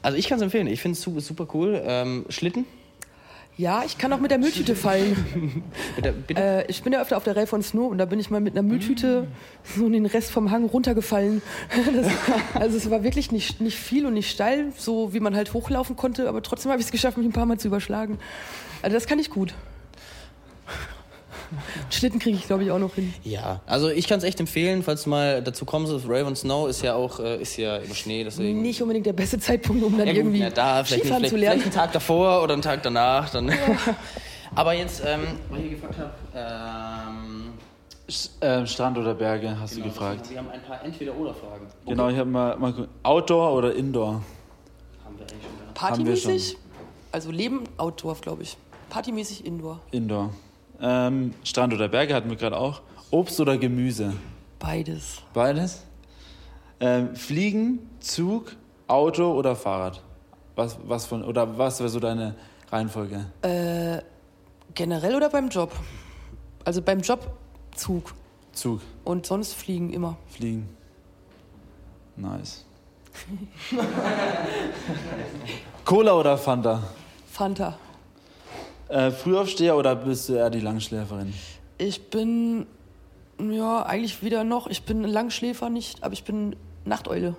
Also 0.01 0.17
ich 0.17 0.27
kann 0.27 0.37
es 0.37 0.41
empfehlen, 0.43 0.67
ich 0.67 0.81
finde 0.81 0.97
es 0.97 1.25
super, 1.25 1.47
cool. 1.53 1.81
Ähm, 1.85 2.25
Schlitten? 2.29 2.65
Ja, 3.55 3.83
ich 3.85 3.99
kann 3.99 4.11
auch 4.11 4.19
mit 4.19 4.31
der 4.31 4.39
Mülltüte 4.39 4.75
fallen. 4.75 5.63
Bitte, 5.95 6.11
bitte? 6.11 6.41
Äh, 6.41 6.65
ich 6.71 6.81
bin 6.81 6.91
ja 6.91 6.99
öfter 6.99 7.17
auf 7.17 7.23
der 7.23 7.35
Rail 7.35 7.45
von 7.45 7.61
Snow 7.61 7.87
und 7.91 7.99
da 7.99 8.05
bin 8.05 8.19
ich 8.19 8.31
mal 8.31 8.41
mit 8.41 8.53
einer 8.53 8.63
Mülltüte 8.63 9.27
so 9.77 9.85
in 9.85 9.93
den 9.93 10.07
Rest 10.07 10.31
vom 10.31 10.49
Hang 10.49 10.65
runtergefallen. 10.65 11.43
Das, 11.95 12.07
also 12.59 12.77
es 12.77 12.89
war 12.89 13.03
wirklich 13.03 13.31
nicht, 13.31 13.61
nicht 13.61 13.77
viel 13.77 14.07
und 14.07 14.15
nicht 14.15 14.31
steil, 14.31 14.73
so 14.75 15.13
wie 15.13 15.19
man 15.19 15.35
halt 15.35 15.53
hochlaufen 15.53 15.95
konnte, 15.95 16.27
aber 16.27 16.41
trotzdem 16.41 16.71
habe 16.71 16.81
ich 16.81 16.87
es 16.87 16.91
geschafft, 16.91 17.17
mich 17.17 17.27
ein 17.27 17.31
paar 17.31 17.45
Mal 17.45 17.59
zu 17.59 17.67
überschlagen. 17.67 18.17
Also 18.81 18.95
das 18.95 19.05
kann 19.05 19.19
ich 19.19 19.29
gut. 19.29 19.53
Schlitten 21.89 22.19
kriege 22.19 22.37
ich, 22.37 22.45
glaube 22.45 22.63
ich, 22.63 22.71
auch 22.71 22.79
noch 22.79 22.95
hin. 22.95 23.13
ja, 23.23 23.61
also 23.65 23.89
ich 23.89 24.07
kann 24.07 24.17
es 24.17 24.23
echt 24.23 24.39
empfehlen, 24.39 24.83
falls 24.83 25.03
du 25.03 25.09
mal 25.09 25.41
dazu 25.41 25.65
kommst. 25.65 25.93
Raven 26.07 26.35
Snow 26.35 26.67
ist 26.67 26.81
ja 26.81 26.95
auch 26.95 27.19
äh, 27.19 27.41
ist 27.41 27.57
ja 27.57 27.79
über 27.81 27.95
Schnee, 27.95 28.23
deswegen. 28.23 28.61
Nicht 28.61 28.81
unbedingt 28.81 29.05
der 29.05 29.13
beste 29.13 29.39
Zeitpunkt, 29.39 29.83
um 29.83 29.97
dann 29.97 30.07
ja, 30.07 30.13
gut, 30.13 30.21
irgendwie 30.21 30.39
na, 30.39 30.49
da, 30.49 30.83
vielleicht, 30.83 31.03
Skifahren 31.03 31.21
vielleicht, 31.21 31.29
zu 31.29 31.37
lernen. 31.37 31.61
vielleicht 31.61 31.77
einen 31.77 31.85
Tag 31.85 31.93
davor 31.93 32.43
oder 32.43 32.53
einen 32.53 32.61
Tag 32.61 32.83
danach. 32.83 33.29
Dann. 33.29 33.51
Aber 34.55 34.73
jetzt, 34.73 35.01
ähm, 35.05 35.21
weil 35.49 35.65
ich 35.65 35.71
gefragt 35.71 35.95
habe, 35.97 36.11
ähm, 36.35 37.53
ähm, 38.41 38.67
Strand 38.67 38.97
oder 38.97 39.13
Berge, 39.13 39.57
hast 39.59 39.73
genau, 39.73 39.85
du 39.85 39.91
gefragt. 39.91 40.29
Wir 40.29 40.37
haben 40.37 40.49
ein 40.49 40.61
paar 40.61 40.83
Entweder-Oder-Fragen. 40.83 41.67
Genau, 41.87 42.09
ich 42.09 42.17
habe 42.17 42.29
mal, 42.29 42.57
mal. 42.57 42.87
Outdoor 43.01 43.53
oder 43.53 43.73
Indoor? 43.73 44.21
Haben 45.03 45.17
wir 45.17 45.25
eigentlich 45.25 45.43
schon. 45.43 45.73
Partymäßig? 45.73 46.57
Also 47.11 47.31
Leben 47.31 47.63
Outdoor, 47.77 48.15
glaube 48.15 48.43
ich. 48.43 48.57
Partymäßig 48.89 49.45
Indoor. 49.45 49.79
Indoor. 49.91 50.31
Ähm, 50.81 51.33
Strand 51.43 51.73
oder 51.73 51.87
Berge 51.87 52.13
hatten 52.13 52.29
wir 52.29 52.37
gerade 52.37 52.57
auch. 52.57 52.81
Obst 53.11 53.39
oder 53.39 53.57
Gemüse? 53.57 54.13
Beides. 54.59 55.21
Beides. 55.33 55.85
Ähm, 56.79 57.15
Fliegen, 57.15 57.79
Zug, 57.99 58.55
Auto 58.87 59.33
oder 59.33 59.55
Fahrrad? 59.55 60.01
Was, 60.55 60.77
was 60.85 61.05
von, 61.05 61.23
oder 61.23 61.57
was 61.57 61.79
wäre 61.79 61.89
so 61.89 61.99
deine 61.99 62.35
Reihenfolge? 62.71 63.25
Äh, 63.41 64.01
generell 64.73 65.15
oder 65.15 65.29
beim 65.29 65.49
Job? 65.49 65.71
Also 66.65 66.81
beim 66.81 66.99
Job 67.01 67.31
Zug. 67.75 68.13
Zug, 68.51 68.81
Und 69.03 69.25
sonst 69.25 69.53
fliegen 69.53 69.91
immer. 69.91 70.17
Fliegen. 70.27 70.69
Nice. 72.15 72.65
Cola 75.85 76.13
oder 76.13 76.37
Fanta? 76.37 76.83
Fanta. 77.31 77.77
Äh, 78.93 79.09
Frühaufsteher 79.09 79.75
oder 79.75 79.95
bist 79.95 80.29
du 80.29 80.33
eher 80.33 80.51
die 80.51 80.59
Langschläferin? 80.59 81.33
Ich 81.79 82.11
bin, 82.11 82.67
ja, 83.39 83.83
eigentlich 83.83 84.21
wieder 84.21 84.43
noch. 84.43 84.67
Ich 84.67 84.83
bin 84.83 85.03
ein 85.03 85.09
Langschläfer 85.09 85.71
nicht, 85.71 86.03
aber 86.03 86.13
ich 86.13 86.23
bin 86.23 86.55
Nachteule. 86.85 87.35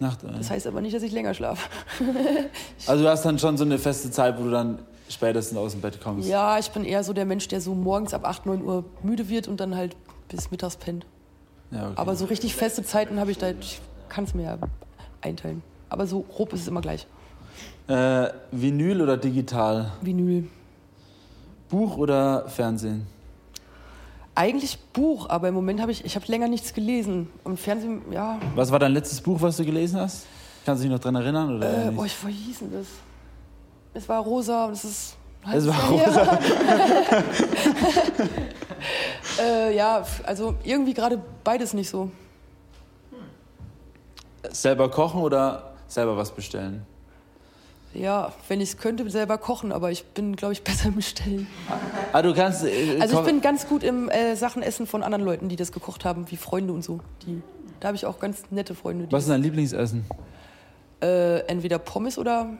Nacht, 0.00 0.18
Das 0.22 0.50
heißt 0.50 0.66
aber 0.66 0.82
nicht, 0.82 0.94
dass 0.94 1.02
ich 1.02 1.12
länger 1.12 1.32
schlafe. 1.32 1.66
also 2.86 3.02
du 3.02 3.08
hast 3.08 3.24
dann 3.24 3.38
schon 3.38 3.56
so 3.56 3.64
eine 3.64 3.78
feste 3.78 4.10
Zeit, 4.10 4.38
wo 4.38 4.44
du 4.44 4.50
dann 4.50 4.80
spätestens 5.08 5.56
aus 5.56 5.72
dem 5.72 5.80
Bett 5.80 5.98
kommst. 6.02 6.28
Ja, 6.28 6.58
ich 6.58 6.70
bin 6.70 6.84
eher 6.84 7.02
so 7.04 7.14
der 7.14 7.24
Mensch, 7.24 7.48
der 7.48 7.62
so 7.62 7.74
morgens 7.74 8.12
ab 8.12 8.26
8, 8.26 8.44
9 8.44 8.62
Uhr 8.62 8.84
müde 9.02 9.30
wird 9.30 9.48
und 9.48 9.60
dann 9.60 9.74
halt 9.74 9.96
bis 10.28 10.50
mittags 10.50 10.76
pennt. 10.76 11.06
Ja, 11.70 11.86
okay. 11.86 11.92
Aber 11.96 12.16
so 12.16 12.26
richtig 12.26 12.54
feste 12.54 12.82
Zeiten 12.82 13.18
habe 13.18 13.30
ich 13.30 13.38
da, 13.38 13.50
ich 13.50 13.80
kann 14.10 14.24
es 14.24 14.34
mir 14.34 14.42
ja 14.42 14.58
einteilen. 15.22 15.62
Aber 15.88 16.06
so 16.06 16.20
grob 16.20 16.52
ist 16.52 16.60
es 16.60 16.68
immer 16.68 16.82
gleich. 16.82 17.06
Äh, 17.86 18.28
Vinyl 18.50 19.00
oder 19.00 19.16
digital? 19.16 19.92
Vinyl. 20.02 20.48
Buch 21.72 21.96
oder 21.96 22.48
Fernsehen? 22.50 23.06
Eigentlich 24.34 24.78
Buch, 24.92 25.30
aber 25.30 25.48
im 25.48 25.54
Moment 25.54 25.80
habe 25.80 25.90
ich, 25.90 26.04
ich 26.04 26.14
habe 26.16 26.26
länger 26.26 26.46
nichts 26.46 26.74
gelesen. 26.74 27.30
Und 27.44 27.58
Fernsehen, 27.58 28.02
ja, 28.10 28.38
Was 28.54 28.70
war 28.70 28.78
dein 28.78 28.92
letztes 28.92 29.22
Buch, 29.22 29.40
was 29.40 29.56
du 29.56 29.64
gelesen 29.64 29.98
hast? 29.98 30.26
Kannst 30.66 30.82
du 30.82 30.88
dich 30.88 30.92
noch 30.92 31.00
dran 31.00 31.14
erinnern? 31.14 31.56
Oder 31.56 31.72
äh, 31.72 31.86
nicht? 31.86 31.96
boah, 31.96 32.04
ich, 32.04 32.26
wie 32.26 32.30
hieß 32.30 32.58
denn 32.58 32.72
das? 32.72 32.86
Es 33.94 34.06
war 34.06 34.22
rosa 34.22 34.66
und 34.66 34.72
es 34.72 34.84
ist. 34.84 35.16
Es 35.50 35.66
war 35.66 35.88
rosa. 35.88 36.38
äh, 39.42 39.74
ja, 39.74 40.04
also 40.24 40.54
irgendwie 40.64 40.92
gerade 40.92 41.20
beides 41.42 41.72
nicht 41.72 41.88
so. 41.88 42.10
selber 44.50 44.90
kochen 44.90 45.22
oder 45.22 45.72
selber 45.88 46.18
was 46.18 46.30
bestellen? 46.30 46.86
Ja, 47.94 48.32
wenn 48.48 48.60
ich 48.60 48.70
es 48.70 48.76
könnte, 48.78 49.08
selber 49.10 49.36
kochen, 49.38 49.70
aber 49.72 49.90
ich 49.90 50.04
bin, 50.06 50.34
glaube 50.36 50.52
ich, 50.54 50.62
besser 50.64 50.88
im 50.88 50.96
Bestellen. 50.96 51.46
Ah, 52.12 52.22
du 52.22 52.34
kannst. 52.34 52.64
Äh, 52.64 52.98
Also 53.00 53.20
ich 53.20 53.26
bin 53.26 53.40
ganz 53.40 53.68
gut 53.68 53.82
im 53.82 54.08
äh, 54.08 54.34
Sachen 54.36 54.62
essen 54.62 54.86
von 54.86 55.02
anderen 55.02 55.24
Leuten, 55.24 55.48
die 55.48 55.56
das 55.56 55.72
gekocht 55.72 56.04
haben, 56.04 56.30
wie 56.30 56.36
Freunde 56.36 56.72
und 56.72 56.82
so. 56.82 57.00
Die, 57.26 57.42
da 57.80 57.88
habe 57.88 57.96
ich 57.96 58.06
auch 58.06 58.18
ganz 58.18 58.44
nette 58.50 58.74
Freunde. 58.74 59.06
Die 59.06 59.12
Was 59.12 59.24
ist 59.24 59.30
dein 59.30 59.42
Lieblingsessen? 59.42 60.04
äh, 61.02 61.40
entweder 61.48 61.78
Pommes 61.80 62.16
oder 62.16 62.50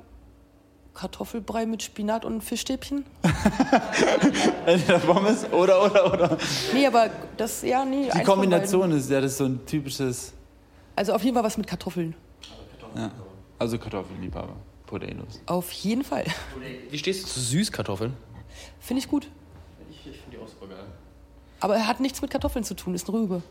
Kartoffelbrei 0.94 1.64
mit 1.64 1.82
Spinat 1.82 2.24
und 2.24 2.42
Fischstäbchen. 2.42 3.04
Entweder 4.66 4.98
Pommes 4.98 5.46
oder, 5.52 5.84
oder, 5.84 6.12
oder. 6.12 6.36
Nee, 6.74 6.86
aber 6.86 7.08
das, 7.36 7.62
ja, 7.62 7.84
nee. 7.84 8.10
Die 8.14 8.22
Kombination 8.24 8.92
ist 8.92 9.08
ja 9.10 9.20
das 9.20 9.32
ist 9.32 9.38
so 9.38 9.44
ein 9.46 9.64
typisches. 9.64 10.32
Also 10.96 11.14
auf 11.14 11.22
jeden 11.22 11.34
Fall 11.34 11.44
was 11.44 11.56
mit 11.56 11.66
Kartoffeln. 11.66 12.14
Ja. 12.94 13.10
Also 13.58 13.78
Kartoffelliebhaber. 13.78 14.54
Potatoes. 14.92 15.40
Auf 15.46 15.72
jeden 15.72 16.04
Fall. 16.04 16.24
Wie 16.90 16.98
stehst 16.98 17.24
du 17.24 17.28
zu 17.28 17.40
Süßkartoffeln? 17.40 18.12
Finde 18.78 19.00
ich 19.02 19.08
gut. 19.08 19.26
Ich, 19.90 20.06
ich 20.06 20.18
finde 20.18 20.36
die 20.36 20.42
auch 20.42 20.48
super 20.48 20.66
geil. 20.66 20.84
Aber 21.60 21.76
er 21.76 21.86
hat 21.86 22.00
nichts 22.00 22.20
mit 22.20 22.30
Kartoffeln 22.30 22.64
zu 22.64 22.74
tun, 22.74 22.94
ist 22.94 23.08
eine 23.08 23.18
Rübe. 23.18 23.42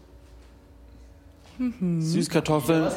Süßkartoffeln. 1.99 2.91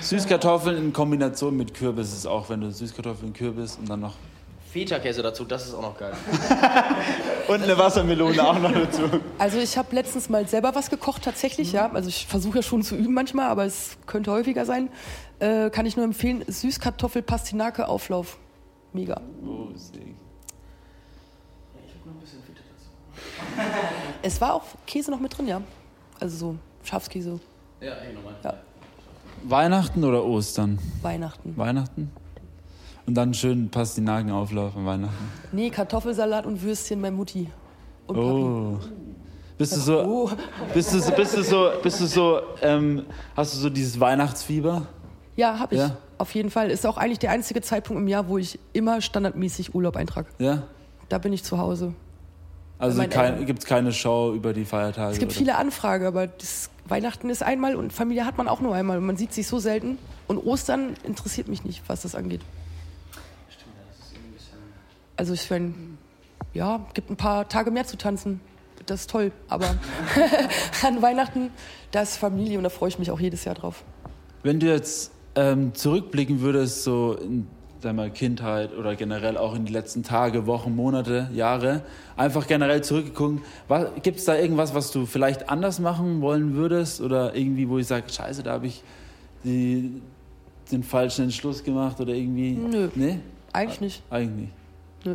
Süßkartoffeln 0.00 0.76
in 0.76 0.92
Kombination 0.92 1.56
mit 1.56 1.74
Kürbis 1.74 2.12
ist 2.12 2.26
auch, 2.26 2.48
wenn 2.48 2.60
du 2.60 2.70
Süßkartoffeln, 2.70 3.32
Kürbis 3.32 3.76
und 3.76 3.88
dann 3.88 4.00
noch. 4.00 4.14
Feta-Käse 4.72 5.22
dazu, 5.22 5.44
das 5.44 5.66
ist 5.66 5.74
auch 5.74 5.82
noch 5.82 5.98
geil. 5.98 6.12
Und 7.48 7.62
eine 7.62 7.78
Wassermelone 7.78 8.46
auch 8.46 8.58
noch 8.58 8.70
dazu. 8.70 9.00
Also 9.38 9.56
ich 9.56 9.78
habe 9.78 9.94
letztens 9.94 10.28
mal 10.28 10.46
selber 10.46 10.74
was 10.74 10.90
gekocht, 10.90 11.22
tatsächlich, 11.22 11.72
ja. 11.72 11.90
Also 11.90 12.10
ich 12.10 12.26
versuche 12.26 12.58
ja 12.58 12.62
schon 12.62 12.82
zu 12.82 12.94
üben 12.94 13.14
manchmal, 13.14 13.48
aber 13.48 13.64
es 13.64 13.96
könnte 14.04 14.30
häufiger 14.30 14.66
sein. 14.66 14.90
Äh, 15.40 15.70
kann 15.70 15.86
ich 15.86 15.96
nur 15.96 16.04
empfehlen, 16.04 16.44
Süßkartoffel-Pastinake-Auflauf. 16.48 18.38
Mega. 18.92 19.20
Oh, 19.46 19.68
sick. 19.74 20.08
Es 24.22 24.40
war 24.40 24.54
auch 24.54 24.62
Käse 24.86 25.10
noch 25.10 25.20
mit 25.20 25.36
drin, 25.36 25.46
ja. 25.48 25.60
Also 26.20 26.36
so 26.36 26.56
Schafskäse, 26.82 27.38
Ja, 27.80 27.92
ey, 27.94 28.12
nochmal. 28.14 28.34
Ja. 28.44 28.54
Weihnachten 29.44 30.04
oder 30.04 30.24
Ostern? 30.24 30.78
Weihnachten. 31.02 31.56
Weihnachten? 31.56 32.10
Und 33.06 33.14
dann 33.14 33.32
schön 33.34 33.70
Pastinakenauflauf 33.70 34.76
an 34.76 34.86
Weihnachten. 34.86 35.30
Nee, 35.52 35.70
Kartoffelsalat 35.70 36.46
und 36.46 36.60
Würstchen 36.62 37.00
bei 37.00 37.10
Mutti. 37.10 37.48
Und 38.06 38.16
Papi. 38.16 38.28
Oh. 38.28 38.78
Bist 39.56 39.76
du 39.76 39.80
so, 39.80 40.02
Oh. 40.04 40.30
bist 40.74 40.92
du, 40.92 41.00
so- 41.00 41.12
bist 41.12 41.36
du 41.36 41.42
so, 41.42 41.70
bist 41.82 42.00
du 42.00 42.06
so, 42.06 42.40
ähm, 42.62 43.04
hast 43.36 43.54
du 43.54 43.58
so 43.58 43.70
dieses 43.70 43.98
Weihnachtsfieber? 43.98 44.86
Ja, 45.38 45.60
hab 45.60 45.70
ich. 45.70 45.78
Ja? 45.78 45.96
Auf 46.18 46.34
jeden 46.34 46.50
Fall. 46.50 46.68
Ist 46.68 46.84
auch 46.84 46.98
eigentlich 46.98 47.20
der 47.20 47.30
einzige 47.30 47.60
Zeitpunkt 47.62 48.02
im 48.02 48.08
Jahr, 48.08 48.26
wo 48.26 48.38
ich 48.38 48.58
immer 48.72 49.00
standardmäßig 49.00 49.72
Urlaub 49.72 49.94
eintrage. 49.94 50.26
Ja? 50.40 50.64
Da 51.08 51.18
bin 51.18 51.32
ich 51.32 51.44
zu 51.44 51.58
Hause. 51.58 51.94
Also 52.80 53.06
kein, 53.06 53.46
gibt 53.46 53.60
es 53.60 53.64
keine 53.64 53.92
Show 53.92 54.32
über 54.34 54.52
die 54.52 54.64
Feiertage? 54.64 55.12
Es 55.12 55.20
gibt 55.20 55.30
oder? 55.30 55.38
viele 55.38 55.54
Anfragen, 55.54 56.06
aber 56.06 56.26
das 56.26 56.70
Weihnachten 56.88 57.30
ist 57.30 57.44
einmal 57.44 57.76
und 57.76 57.92
Familie 57.92 58.26
hat 58.26 58.36
man 58.36 58.48
auch 58.48 58.60
nur 58.60 58.74
einmal. 58.74 58.98
Und 58.98 59.06
man 59.06 59.16
sieht 59.16 59.32
sich 59.32 59.46
so 59.46 59.60
selten. 59.60 59.98
Und 60.26 60.38
Ostern 60.38 60.94
interessiert 61.04 61.46
mich 61.46 61.62
nicht, 61.62 61.84
was 61.86 62.02
das 62.02 62.16
angeht. 62.16 62.40
Also 65.16 65.34
ich 65.34 65.48
meine, 65.48 65.72
ja, 66.52 66.84
gibt 66.94 67.10
ein 67.10 67.16
paar 67.16 67.48
Tage 67.48 67.70
mehr 67.70 67.86
zu 67.86 67.96
tanzen. 67.96 68.40
Das 68.86 69.02
ist 69.02 69.10
toll. 69.10 69.30
Aber 69.48 69.66
an 70.84 71.00
Weihnachten, 71.00 71.50
da 71.92 72.02
ist 72.02 72.16
Familie 72.16 72.58
und 72.58 72.64
da 72.64 72.70
freue 72.70 72.88
ich 72.88 72.98
mich 72.98 73.12
auch 73.12 73.20
jedes 73.20 73.44
Jahr 73.44 73.54
drauf. 73.54 73.84
Wenn 74.42 74.58
du 74.58 74.66
jetzt 74.66 75.12
ähm, 75.38 75.74
zurückblicken 75.74 76.40
würdest, 76.40 76.82
so 76.82 77.14
in 77.14 77.46
deiner 77.80 78.10
Kindheit 78.10 78.76
oder 78.76 78.96
generell 78.96 79.36
auch 79.36 79.54
in 79.54 79.64
die 79.64 79.72
letzten 79.72 80.02
Tage, 80.02 80.46
Wochen, 80.48 80.74
Monate, 80.74 81.30
Jahre, 81.32 81.82
einfach 82.16 82.48
generell 82.48 82.82
zurückgeguckt, 82.82 83.44
gibt 84.02 84.18
es 84.18 84.24
da 84.24 84.34
irgendwas, 84.34 84.74
was 84.74 84.90
du 84.90 85.06
vielleicht 85.06 85.48
anders 85.48 85.78
machen 85.78 86.20
wollen 86.20 86.56
würdest 86.56 87.00
oder 87.00 87.36
irgendwie, 87.36 87.68
wo 87.68 87.78
ich 87.78 87.86
sage, 87.86 88.10
scheiße, 88.10 88.42
da 88.42 88.54
habe 88.54 88.66
ich 88.66 88.82
die, 89.44 90.02
den 90.72 90.82
falschen 90.82 91.26
Entschluss 91.26 91.62
gemacht 91.62 92.00
oder 92.00 92.14
irgendwie? 92.14 92.54
Nö. 92.54 92.88
Nee? 92.96 93.20
Eigentlich 93.52 93.80
nicht. 93.80 94.02
Eigentlich 94.10 94.46
nicht. 94.46 94.52
Nö. 95.04 95.14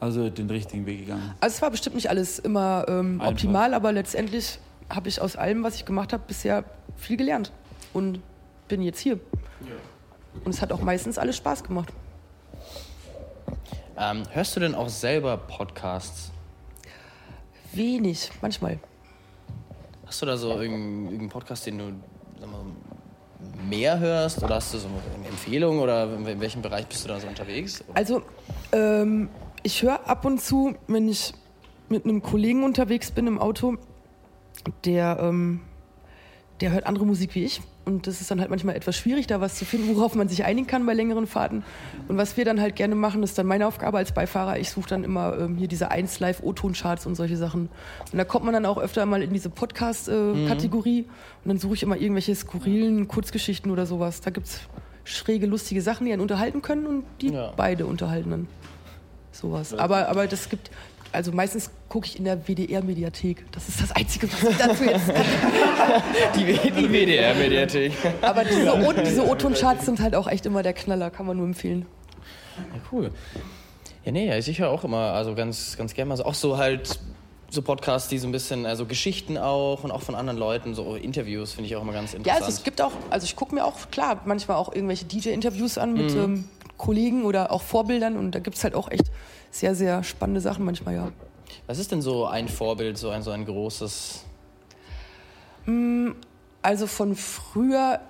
Also 0.00 0.28
den 0.28 0.50
richtigen 0.50 0.84
Weg 0.84 1.00
gegangen. 1.00 1.34
Also 1.40 1.54
es 1.54 1.62
war 1.62 1.70
bestimmt 1.70 1.96
nicht 1.96 2.10
alles 2.10 2.38
immer 2.38 2.84
ähm, 2.88 3.22
optimal, 3.24 3.72
aber 3.72 3.90
letztendlich 3.90 4.58
habe 4.90 5.08
ich 5.08 5.18
aus 5.18 5.36
allem, 5.36 5.62
was 5.62 5.76
ich 5.76 5.86
gemacht 5.86 6.12
habe, 6.12 6.24
bisher 6.26 6.64
viel 6.98 7.16
gelernt 7.16 7.52
und 7.94 8.20
bin 8.74 8.82
jetzt 8.82 8.98
hier. 8.98 9.20
Und 10.44 10.52
es 10.52 10.60
hat 10.60 10.72
auch 10.72 10.80
meistens 10.80 11.16
alles 11.16 11.36
Spaß 11.36 11.62
gemacht. 11.62 11.92
Ähm, 13.96 14.24
hörst 14.32 14.56
du 14.56 14.60
denn 14.60 14.74
auch 14.74 14.88
selber 14.88 15.36
Podcasts? 15.36 16.32
Wenig, 17.72 18.32
manchmal. 18.42 18.80
Hast 20.06 20.20
du 20.22 20.26
da 20.26 20.36
so 20.36 20.50
irgendeinen 20.60 21.04
irgendeinen 21.04 21.28
Podcast, 21.28 21.66
den 21.66 21.78
du 21.78 21.84
mal, 22.48 22.64
mehr 23.68 24.00
hörst? 24.00 24.42
Oder 24.42 24.56
hast 24.56 24.74
du 24.74 24.78
so 24.78 24.88
eine 24.88 25.28
Empfehlung? 25.28 25.78
Oder 25.78 26.12
in 26.12 26.40
welchem 26.40 26.60
Bereich 26.60 26.86
bist 26.88 27.04
du 27.04 27.08
da 27.08 27.20
so 27.20 27.28
unterwegs? 27.28 27.84
Also 27.94 28.22
ähm, 28.72 29.28
ich 29.62 29.84
höre 29.84 30.08
ab 30.08 30.24
und 30.24 30.40
zu, 30.40 30.74
wenn 30.88 31.08
ich 31.08 31.32
mit 31.88 32.04
einem 32.04 32.22
Kollegen 32.22 32.64
unterwegs 32.64 33.12
bin 33.12 33.28
im 33.28 33.38
Auto, 33.38 33.76
der, 34.84 35.18
ähm, 35.20 35.60
der 36.60 36.72
hört 36.72 36.86
andere 36.86 37.06
Musik 37.06 37.36
wie 37.36 37.44
ich. 37.44 37.62
Und 37.86 38.06
das 38.06 38.22
ist 38.22 38.30
dann 38.30 38.40
halt 38.40 38.48
manchmal 38.48 38.76
etwas 38.76 38.96
schwierig, 38.96 39.26
da 39.26 39.42
was 39.42 39.56
zu 39.56 39.66
finden, 39.66 39.94
worauf 39.94 40.14
man 40.14 40.26
sich 40.28 40.44
einigen 40.44 40.66
kann 40.66 40.86
bei 40.86 40.94
längeren 40.94 41.26
Fahrten. 41.26 41.62
Und 42.08 42.16
was 42.16 42.36
wir 42.38 42.46
dann 42.46 42.58
halt 42.60 42.76
gerne 42.76 42.94
machen, 42.94 43.22
ist 43.22 43.36
dann 43.36 43.46
meine 43.46 43.66
Aufgabe 43.66 43.98
als 43.98 44.12
Beifahrer. 44.12 44.58
Ich 44.58 44.70
suche 44.70 44.88
dann 44.88 45.04
immer 45.04 45.36
ähm, 45.38 45.56
hier 45.56 45.68
diese 45.68 45.90
1 45.90 46.18
Live 46.20 46.42
O-Ton-Charts 46.42 47.04
und 47.06 47.14
solche 47.14 47.36
Sachen. 47.36 47.68
Und 48.10 48.16
da 48.18 48.24
kommt 48.24 48.46
man 48.46 48.54
dann 48.54 48.64
auch 48.64 48.78
öfter 48.78 49.04
mal 49.04 49.22
in 49.22 49.32
diese 49.34 49.50
Podcast-Kategorie. 49.50 51.02
Und 51.44 51.48
dann 51.48 51.58
suche 51.58 51.74
ich 51.74 51.82
immer 51.82 51.96
irgendwelche 51.96 52.34
skurrilen 52.34 53.06
Kurzgeschichten 53.08 53.70
oder 53.70 53.84
sowas. 53.86 54.20
Da 54.20 54.30
gibt's 54.30 54.60
schräge, 55.04 55.46
lustige 55.46 55.82
Sachen, 55.82 56.06
die 56.06 56.12
einen 56.12 56.22
unterhalten 56.22 56.62
können 56.62 56.86
und 56.86 57.04
die 57.20 57.28
Ja. 57.32 57.52
beide 57.56 57.84
unterhalten 57.86 58.30
dann. 58.30 58.48
Sowas. 59.32 59.74
Aber, 59.74 60.08
aber 60.08 60.26
das 60.26 60.48
gibt, 60.48 60.70
also 61.14 61.32
meistens 61.32 61.70
gucke 61.88 62.06
ich 62.06 62.18
in 62.18 62.24
der 62.24 62.46
WDR-Mediathek. 62.46 63.44
Das 63.52 63.68
ist 63.68 63.80
das 63.80 63.92
Einzige, 63.92 64.28
was 64.32 64.42
ich 64.50 64.56
dazu 64.56 64.84
jetzt 64.84 65.14
kann. 65.14 65.24
Die, 66.36 66.44
die 66.44 66.88
WDR-Mediathek. 66.92 67.92
Aber 68.20 68.44
diese 68.44 69.26
O-Ton-Charts 69.26 69.86
sind 69.86 70.00
halt 70.00 70.14
auch 70.14 70.28
echt 70.28 70.46
immer 70.46 70.62
der 70.62 70.72
Knaller, 70.72 71.10
kann 71.10 71.26
man 71.26 71.36
nur 71.36 71.46
empfehlen. 71.46 71.86
Ja, 72.56 72.80
cool. 72.92 73.10
Ja, 74.04 74.12
nee, 74.12 74.30
also 74.30 74.50
ich 74.50 74.58
höre 74.60 74.70
auch 74.70 74.84
immer, 74.84 75.12
also 75.14 75.34
ganz, 75.34 75.76
ganz 75.76 75.94
gerne 75.94 76.10
mal 76.10 76.16
so, 76.16 76.24
auch 76.24 76.34
so 76.34 76.58
halt 76.58 76.98
so 77.50 77.62
Podcasts, 77.62 78.08
die 78.08 78.18
so 78.18 78.26
ein 78.28 78.32
bisschen, 78.32 78.66
also 78.66 78.84
Geschichten 78.84 79.38
auch 79.38 79.84
und 79.84 79.92
auch 79.92 80.02
von 80.02 80.14
anderen 80.14 80.38
Leuten, 80.38 80.74
so 80.74 80.96
Interviews 80.96 81.52
finde 81.52 81.68
ich 81.68 81.76
auch 81.76 81.82
immer 81.82 81.92
ganz 81.92 82.12
Ja, 82.12 82.18
interessant. 82.18 82.42
also 82.44 82.56
es 82.58 82.64
gibt 82.64 82.82
auch, 82.82 82.92
also 83.10 83.24
ich 83.24 83.36
gucke 83.36 83.54
mir 83.54 83.64
auch, 83.64 83.90
klar, 83.90 84.20
manchmal 84.24 84.56
auch 84.56 84.74
irgendwelche 84.74 85.04
DJ-Interviews 85.04 85.78
an 85.78 85.94
mit 85.94 86.10
ähm, 86.12 86.48
Kollegen 86.76 87.24
oder 87.24 87.52
auch 87.52 87.62
Vorbildern 87.62 88.16
und 88.16 88.32
da 88.32 88.38
gibt 88.38 88.56
es 88.56 88.64
halt 88.64 88.74
auch 88.74 88.90
echt 88.90 89.10
sehr, 89.50 89.74
sehr 89.74 90.02
spannende 90.02 90.40
Sachen 90.40 90.64
manchmal, 90.64 90.94
ja. 90.94 91.12
Was 91.66 91.78
ist 91.78 91.92
denn 91.92 92.02
so 92.02 92.26
ein 92.26 92.48
Vorbild, 92.48 92.98
so 92.98 93.10
ein, 93.10 93.22
so 93.22 93.30
ein 93.30 93.44
großes? 93.44 94.24
Also 96.62 96.86
von 96.86 97.14
früher 97.14 98.00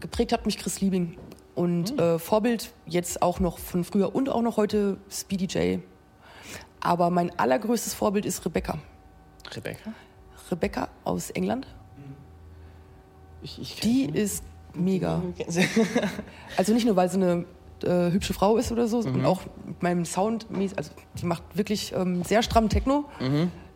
geprägt 0.00 0.32
hat 0.32 0.46
mich 0.46 0.58
Chris 0.58 0.80
Liebing. 0.80 1.16
Und 1.54 1.98
äh, 1.98 2.18
Vorbild 2.18 2.72
jetzt 2.86 3.20
auch 3.20 3.38
noch 3.38 3.58
von 3.58 3.84
früher 3.84 4.14
und 4.14 4.30
auch 4.30 4.40
noch 4.40 4.56
heute 4.56 4.96
Speedy 5.10 5.44
J. 5.44 5.80
Aber 6.80 7.10
mein 7.10 7.38
allergrößtes 7.38 7.92
Vorbild 7.92 8.24
ist 8.24 8.44
Rebecca. 8.46 8.78
Rebecca? 9.54 9.92
Rebecca 10.50 10.88
aus 11.04 11.30
England. 11.30 11.66
Ich, 13.42 13.60
ich 13.60 13.80
Die 13.80 14.06
ist 14.06 14.44
mega. 14.72 15.22
Also 16.56 16.72
nicht 16.72 16.86
nur, 16.86 16.96
weil 16.96 17.10
sie 17.10 17.16
eine 17.16 17.44
äh, 17.84 18.10
hübsche 18.10 18.34
Frau 18.34 18.56
ist 18.56 18.72
oder 18.72 18.86
so, 18.88 18.98
und 18.98 19.24
auch 19.24 19.42
mit 19.66 19.82
meinem 19.82 20.04
Sound, 20.04 20.46
also 20.76 20.90
die 21.20 21.26
macht 21.26 21.42
wirklich 21.54 21.92
ähm, 21.92 22.22
sehr 22.24 22.42
stramm 22.42 22.68
Techno, 22.68 23.04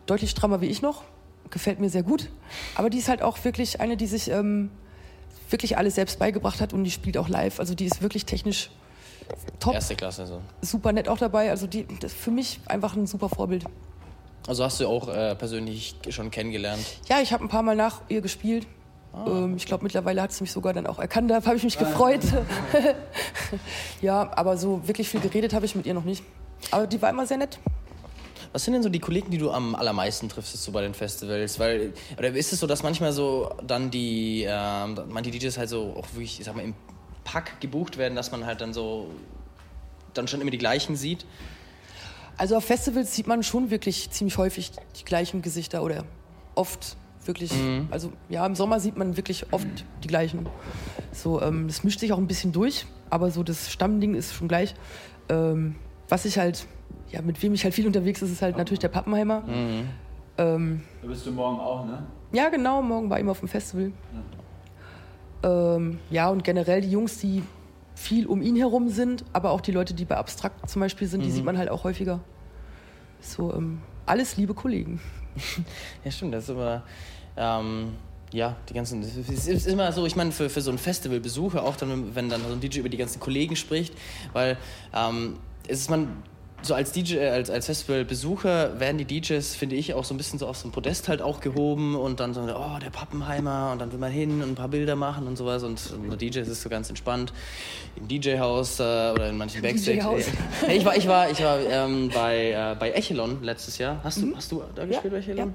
deutlich 0.07 0.31
strammer 0.31 0.61
wie 0.61 0.67
ich 0.67 0.83
noch, 0.83 1.03
gefällt 1.51 1.81
mir 1.81 1.91
sehr 1.91 2.03
gut. 2.03 2.31
Aber 2.75 2.91
die 2.91 2.99
ist 2.99 3.09
halt 3.09 3.23
auch 3.23 3.45
wirklich 3.45 3.81
eine, 3.81 3.97
die 3.97 4.07
sich 4.07 4.31
ähm, 4.31 4.71
wirklich 5.51 5.79
alles 5.79 5.95
selbst 5.95 6.19
beigebracht 6.19 6.61
hat 6.61 6.73
und 6.73 6.85
die 6.85 6.91
spielt 6.91 7.17
auch 7.19 7.29
live. 7.29 7.61
Also 7.61 7.75
die 7.75 7.85
ist 7.85 8.03
wirklich 8.03 8.27
technisch 8.27 8.71
top, 9.61 9.75
Erste 9.75 9.97
Klasse 9.97 10.27
so. 10.27 10.41
super 10.63 10.93
nett 10.93 11.09
auch 11.09 11.19
dabei. 11.19 11.51
Also 11.51 11.67
die, 11.67 11.87
das 12.01 12.13
ist 12.13 12.21
für 12.21 12.31
mich 12.31 12.61
einfach 12.67 12.97
ein 12.97 13.07
super 13.07 13.29
Vorbild. 13.29 13.65
Also 14.47 14.65
hast 14.65 14.81
du 14.81 14.87
auch 14.87 15.09
äh, 15.09 15.35
persönlich 15.35 15.97
schon 16.11 16.31
kennengelernt? 16.31 16.85
Ja, 17.09 17.21
ich 17.21 17.33
habe 17.33 17.45
ein 17.45 17.49
paar 17.49 17.63
Mal 17.63 17.75
nach 17.77 18.03
ihr 18.09 18.21
gespielt. 18.21 18.67
Ähm, 19.27 19.57
ich 19.57 19.67
glaube, 19.67 19.85
mittlerweile 19.85 20.23
hat 20.23 20.33
sie 20.33 20.43
mich 20.43 20.53
sogar 20.53 20.73
dann 20.73 20.87
auch 20.87 20.99
erkannt. 20.99 21.31
Da 21.31 21.45
habe 21.45 21.57
ich 21.57 21.65
mich 21.65 21.79
gefreut. 21.79 22.21
ja, 24.03 24.31
aber 24.37 24.57
so 24.57 24.87
wirklich 24.87 25.09
viel 25.09 25.21
geredet 25.21 25.55
habe 25.55 25.65
ich 25.65 25.75
mit 25.75 25.87
ihr 25.87 25.95
noch 25.95 26.05
nicht. 26.05 26.25
Aber 26.71 26.87
die 26.87 27.01
war 27.01 27.11
immer 27.11 27.27
sehr 27.27 27.39
nett. 27.39 27.59
Was 28.53 28.65
sind 28.65 28.75
denn 28.75 28.83
so 28.83 28.89
die 28.89 29.01
Kollegen, 29.01 29.31
die 29.31 29.39
du 29.39 29.51
am 29.51 29.75
allermeisten 29.75 30.29
triffst 30.29 30.57
so 30.63 30.73
bei 30.73 30.81
den 30.81 30.95
Festivals? 30.95 31.59
Weil, 31.59 31.93
oder 32.17 32.29
ist 32.31 32.53
es 32.53 32.61
so, 32.61 32.67
dass 32.67 32.83
manchmal 32.83 33.13
so 33.13 33.51
dann 33.67 33.91
die, 33.91 34.47
ähm, 34.49 34.99
manche 35.09 35.31
DJs 35.31 35.59
halt 35.59 35.69
so 35.69 35.95
auch 35.97 36.07
wirklich, 36.15 36.39
ich 36.41 36.47
sag 36.47 36.57
mal, 36.57 36.63
im 36.63 36.75
Pack 37.25 37.61
gebucht 37.61 37.99
werden, 37.99 38.15
dass 38.15 38.31
man 38.33 38.47
halt 38.47 38.61
dann 38.61 38.73
so 38.73 39.11
dann 40.15 40.29
schon 40.29 40.41
immer 40.41 40.51
die 40.51 40.59
gleichen 40.59 40.97
sieht? 40.97 41.27
Also 42.39 42.57
auf 42.57 42.65
Festivals 42.65 43.15
sieht 43.15 43.27
man 43.27 43.43
schon 43.43 43.71
wirklich 43.71 44.11
ziemlich 44.11 44.39
häufig 44.39 44.73
die 44.99 45.05
gleichen 45.05 45.43
Gesichter 45.43 45.83
oder 45.83 46.05
oft 46.55 46.97
wirklich. 47.27 47.53
Mhm. 47.53 47.89
Also 47.91 48.13
ja, 48.29 48.45
im 48.47 48.55
Sommer 48.55 48.81
sieht 48.81 48.97
man 48.97 49.17
wirklich 49.17 49.53
oft 49.53 49.67
die 50.03 50.09
gleichen. 50.09 50.49
So, 51.13 51.41
ähm, 51.43 51.67
das 51.67 51.85
mischt 51.85 52.01
sich 52.01 52.13
auch 52.13 52.19
ein 52.19 52.27
bisschen 52.27 52.53
durch, 52.53 52.87
aber 53.11 53.31
so 53.31 53.43
das 53.43 53.71
Stammding 53.71 54.15
ist 54.15 54.35
schon 54.35 54.49
gleich. 54.49 54.75
Ähm, 55.29 55.77
was 56.09 56.25
ich 56.25 56.39
halt, 56.39 56.67
ja, 57.11 57.23
mit 57.23 57.43
wem 57.43 57.55
ich 57.55 57.65
halt 57.65 57.75
viel 57.75 57.87
unterwegs 57.87 58.23
ist, 58.23 58.31
ist 58.31 58.43
halt 58.43 58.57
natürlich 58.57 58.81
der 58.81 58.89
Pappenheimer. 58.89 59.41
Mhm. 59.41 59.89
Ähm, 60.39 60.81
da 61.03 61.09
bist 61.09 61.27
du 61.27 61.33
morgen 61.33 61.59
auch, 61.59 61.87
ne? 61.87 62.07
Ja, 62.33 62.49
genau, 62.49 62.83
morgen 62.83 63.09
war 63.09 63.19
ich 63.19 63.27
auf 63.27 63.41
dem 63.41 63.49
Festival. 63.49 63.93
Ja. 65.43 65.77
Ähm, 65.77 65.99
ja, 66.11 66.29
und 66.29 66.45
generell 66.45 66.81
die 66.81 66.91
Jungs, 66.91 67.19
die 67.19 67.43
viel 67.95 68.27
um 68.27 68.43
ihn 68.43 68.57
herum 68.57 68.89
sind, 68.89 69.25
aber 69.33 69.51
auch 69.51 69.61
die 69.61 69.73
Leute, 69.73 69.95
die 69.95 70.05
bei 70.05 70.17
Abstrakt 70.17 70.69
zum 70.69 70.81
Beispiel 70.81 71.09
sind, 71.09 71.21
mhm. 71.21 71.25
die 71.25 71.31
sieht 71.31 71.45
man 71.45 71.57
halt 71.57 71.71
auch 71.71 71.85
häufiger. 71.85 72.21
So, 73.21 73.55
ähm, 73.55 73.81
alles 74.07 74.37
liebe 74.37 74.55
Kollegen. 74.55 75.01
ja, 76.05 76.11
stimmt, 76.11 76.35
das 76.35 76.45
ist 76.45 76.51
immer. 76.51 76.83
Ähm, 77.37 77.93
ja, 78.33 78.57
die 78.69 78.75
ganzen. 78.75 79.03
Es 79.03 79.47
ist 79.47 79.67
immer 79.67 79.93
so, 79.93 80.07
ich 80.07 80.17
meine, 80.17 80.33
für, 80.33 80.51
für 80.51 80.61
so 80.61 80.71
ein 80.71 80.79
Festivalbesucher, 80.79 81.63
auch 81.63 81.77
dann, 81.77 82.15
wenn 82.15 82.29
dann 82.29 82.43
so 82.43 82.53
ein 82.53 82.61
DJ 82.61 82.81
über 82.81 82.89
die 82.89 82.97
ganzen 82.97 83.21
Kollegen 83.21 83.57
spricht, 83.57 83.95
weil 84.33 84.57
ähm, 84.95 85.39
es 85.69 85.81
ist 85.81 85.91
man 85.91 86.23
so 86.63 86.75
als 86.75 86.93
DJ, 86.93 87.17
äh, 87.17 87.29
als, 87.29 87.51
als 87.51 87.67
Festivalbesucher 87.67 88.81
werden 88.81 88.99
die 88.99 89.05
DJs, 89.05 89.55
finde 89.55 89.77
ich, 89.77 89.95
auch 89.95 90.05
so 90.05 90.15
ein 90.15 90.17
bisschen 90.17 90.39
so 90.39 90.47
auf 90.47 90.57
so 90.57 90.69
ein 90.69 90.73
Podest 90.73 91.09
halt 91.09 91.23
auch 91.23 91.41
gehoben 91.41 91.95
und 91.95 92.21
dann 92.21 92.35
so, 92.35 92.41
oh, 92.41 92.79
der 92.83 92.91
Pappenheimer 92.91 93.71
und 93.73 93.79
dann 93.79 93.93
will 93.93 93.99
man 93.99 94.11
hin 94.11 94.43
und 94.43 94.51
ein 94.51 94.55
paar 94.55 94.69
Bilder 94.69 94.97
machen 94.97 95.27
und 95.27 95.37
sowas 95.37 95.63
und, 95.63 95.81
und 95.93 96.09
der 96.09 96.17
DJ 96.17 96.41
ist 96.41 96.63
so 96.63 96.69
ganz 96.69 96.89
entspannt 96.89 97.33
im 97.97 98.09
DJ-Haus 98.09 98.81
äh, 98.81 98.83
oder 98.83 99.29
in 99.29 99.37
manchen 99.37 99.63
Backstage. 99.63 99.99
ich 100.69 100.85
war, 100.85 100.97
ich 100.97 101.07
war, 101.09 101.31
ich 101.31 101.43
war 101.43 101.61
ähm, 101.61 102.11
bei, 102.13 102.51
äh, 102.51 102.77
bei 102.79 102.91
Echelon 102.93 103.43
letztes 103.43 103.79
Jahr. 103.79 104.01
Hast 104.03 104.19
du, 104.19 104.27
mhm. 104.27 104.37
hast 104.37 104.51
du 104.51 104.63
da 104.75 104.85
gespielt 104.85 105.05
ja, 105.05 105.11
bei 105.11 105.19
Echelon? 105.19 105.55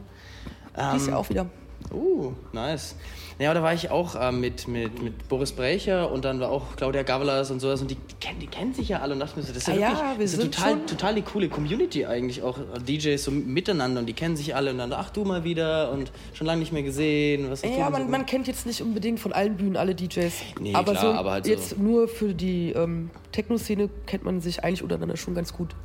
Ja. 0.75 0.91
Ähm, 0.91 0.97
Dies 0.97 1.07
Jahr 1.07 1.17
auch 1.17 1.29
wieder. 1.29 1.45
Uh, 1.91 2.33
nice. 2.53 2.95
Ja, 3.41 3.55
da 3.55 3.63
war 3.63 3.73
ich 3.73 3.89
auch 3.89 4.13
äh, 4.13 4.31
mit, 4.31 4.67
mit, 4.67 5.01
mit 5.01 5.27
Boris 5.27 5.51
Brecher 5.51 6.11
und 6.11 6.25
dann 6.25 6.39
war 6.39 6.51
auch 6.51 6.75
Claudia 6.75 7.01
Gavlas 7.01 7.49
und 7.49 7.59
sowas 7.59 7.81
und 7.81 7.89
die, 7.89 7.95
die, 7.95 8.13
kennen, 8.19 8.39
die 8.39 8.45
kennen 8.45 8.75
sich 8.75 8.89
ja 8.89 8.99
alle 8.99 9.13
und 9.13 9.19
dachten 9.19 9.39
mir 9.39 9.43
so, 9.43 9.51
das 9.51 9.63
ist 9.63 9.67
ja, 9.67 9.73
ah, 9.73 9.77
wirklich, 9.79 9.99
ja, 9.99 10.15
das 10.19 10.33
ist 10.33 10.41
total, 10.43 10.85
total 10.85 11.15
die 11.15 11.23
coole 11.23 11.49
Community 11.49 12.05
eigentlich, 12.05 12.43
auch 12.43 12.59
DJs 12.87 13.23
so 13.23 13.31
miteinander 13.31 14.01
und 14.01 14.05
die 14.05 14.13
kennen 14.13 14.37
sich 14.37 14.55
alle 14.55 14.69
und 14.69 14.77
dann, 14.77 14.93
ach 14.93 15.09
du 15.09 15.25
mal 15.25 15.43
wieder 15.43 15.91
und 15.91 16.11
schon 16.33 16.45
lange 16.45 16.59
nicht 16.59 16.71
mehr 16.71 16.83
gesehen. 16.83 17.49
Was 17.49 17.63
ja, 17.63 17.89
man, 17.89 18.03
so 18.03 18.09
man 18.09 18.27
kennt 18.27 18.45
jetzt 18.45 18.67
nicht 18.67 18.83
unbedingt 18.83 19.19
von 19.19 19.33
allen 19.33 19.57
Bühnen 19.57 19.75
alle 19.75 19.95
DJs. 19.95 20.33
Nee, 20.59 20.75
aber, 20.75 20.91
klar, 20.91 21.13
so 21.13 21.19
aber 21.19 21.31
halt 21.31 21.47
jetzt 21.47 21.71
so. 21.71 21.77
nur 21.77 22.07
für 22.07 22.35
die 22.35 22.73
ähm, 22.73 23.09
Techno-Szene 23.31 23.89
kennt 24.05 24.23
man 24.23 24.39
sich 24.39 24.63
eigentlich 24.63 24.83
untereinander 24.83 25.17
schon 25.17 25.33
ganz 25.33 25.51
gut. 25.51 25.75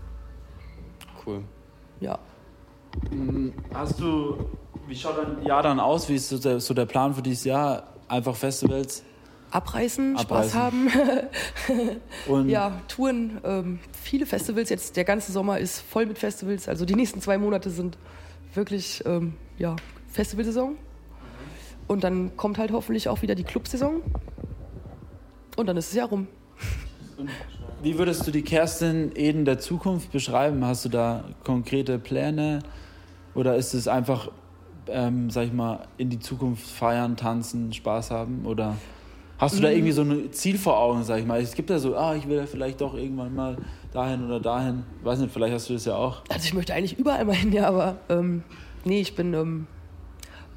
Cool. 1.25 1.41
Ja. 2.01 2.19
Hm, 3.11 3.55
hast 3.73 3.99
du 3.99 4.47
wie 4.89 4.95
schaut 4.95 5.19
dein 5.19 5.45
Jahr 5.45 5.63
dann 5.63 5.81
aus? 5.81 6.09
Wie 6.09 6.15
ist 6.15 6.29
so 6.29 6.39
der, 6.39 6.61
so 6.61 6.75
der 6.75 6.87
Plan 6.87 7.15
für 7.15 7.23
dieses 7.23 7.45
Jahr? 7.45 7.85
Einfach 8.09 8.37
Festivals? 8.37 9.03
Abreißen, 9.51 10.17
Abreißen. 10.17 10.51
Spaß 10.51 10.55
haben. 10.55 10.91
Und 12.29 12.49
ja, 12.49 12.81
Touren, 12.89 13.41
ähm, 13.45 13.79
viele 13.93 14.27
Festivals. 14.27 14.71
Jetzt 14.71 14.97
der 14.97 15.05
ganze 15.05 15.33
Sommer 15.33 15.59
ist 15.59 15.81
voll 15.81 16.07
mit 16.07 16.19
Festivals. 16.19 16.69
Also 16.69 16.85
die 16.85 16.95
nächsten 16.95 17.21
zwei 17.21 17.39
Monate 17.39 17.71
sind 17.71 17.97
wirklich 18.55 19.03
ähm, 19.07 19.35
ja, 19.59 19.77
Festivalsaison. 20.09 20.77
Und 21.87 22.05
dann 22.05 22.37
kommt 22.37 22.59
halt 22.59 22.73
hoffentlich 22.73 23.09
auch 23.09 23.23
wieder 23.23 23.35
die 23.35 23.45
Clubsaison. 23.45 24.03
Und 25.57 25.67
dann 25.67 25.77
ist 25.77 25.89
es 25.89 25.95
ja 25.95 26.05
rum. 26.05 26.27
Wie 27.83 27.99
würdest 27.99 28.27
du 28.27 28.31
die 28.31 28.43
Kerstin 28.43 29.13
Eden 29.15 29.45
der 29.45 29.59
Zukunft 29.59 30.13
beschreiben? 30.13 30.65
Hast 30.65 30.85
du 30.85 30.89
da 30.89 31.25
konkrete 31.45 31.99
Pläne? 31.99 32.61
Oder 33.35 33.57
ist 33.57 33.75
es 33.75 33.87
einfach 33.87 34.31
ähm, 34.89 35.31
sag 35.31 35.47
ich 35.47 35.53
mal, 35.53 35.87
in 35.99 36.11
die 36.11 36.19
Zukunft 36.19 36.67
feiern, 36.67 37.17
tanzen, 37.17 37.73
Spaß 37.73 38.11
haben? 38.11 38.47
Oder 38.47 38.77
hast 39.39 39.59
du 39.59 39.63
da 39.63 39.71
irgendwie 39.71 39.93
so 39.93 40.03
ein 40.03 40.33
Ziel 40.33 40.59
vor 40.59 40.79
Augen, 40.79 41.03
sag 41.05 41.19
ich 41.21 41.27
mal? 41.27 41.41
Es 41.41 41.55
gibt 41.55 41.71
ja 41.71 41.79
so, 41.79 41.97
ah, 41.97 42.15
ich 42.15 42.29
will 42.29 42.37
ja 42.37 42.47
vielleicht 42.47 42.81
doch 42.81 42.95
irgendwann 42.95 43.35
mal 43.35 43.57
dahin 43.93 44.25
oder 44.25 44.41
dahin. 44.41 44.85
Weiß 45.03 45.19
nicht, 45.19 45.33
vielleicht 45.33 45.55
hast 45.55 45.69
du 45.69 45.75
das 45.75 45.85
ja 45.85 45.97
auch. 45.97 46.23
Also 46.29 46.45
ich 46.45 46.55
möchte 46.55 46.75
eigentlich 46.75 46.99
überall 46.99 47.25
mal 47.25 47.35
hin, 47.35 47.53
ja, 47.53 47.69
aber 47.69 47.97
ähm, 48.09 48.43
nee, 48.85 49.01
ich 49.01 49.15
bin, 49.15 49.35
ähm, 49.35 49.67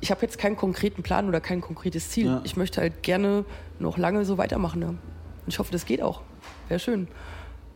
ich 0.01 0.11
habe 0.11 0.21
jetzt 0.21 0.37
keinen 0.37 0.55
konkreten 0.55 1.03
Plan 1.03 1.27
oder 1.27 1.41
kein 1.41 1.61
konkretes 1.61 2.09
Ziel. 2.09 2.27
Ja. 2.27 2.41
Ich 2.43 2.57
möchte 2.57 2.81
halt 2.81 3.03
gerne 3.03 3.45
noch 3.79 3.97
lange 3.97 4.25
so 4.25 4.37
weitermachen. 4.37 4.81
Ja. 4.81 4.89
Und 4.89 4.99
ich 5.47 5.59
hoffe, 5.59 5.71
das 5.71 5.85
geht 5.85 6.01
auch. 6.01 6.21
Wäre 6.67 6.79
schön. 6.79 7.07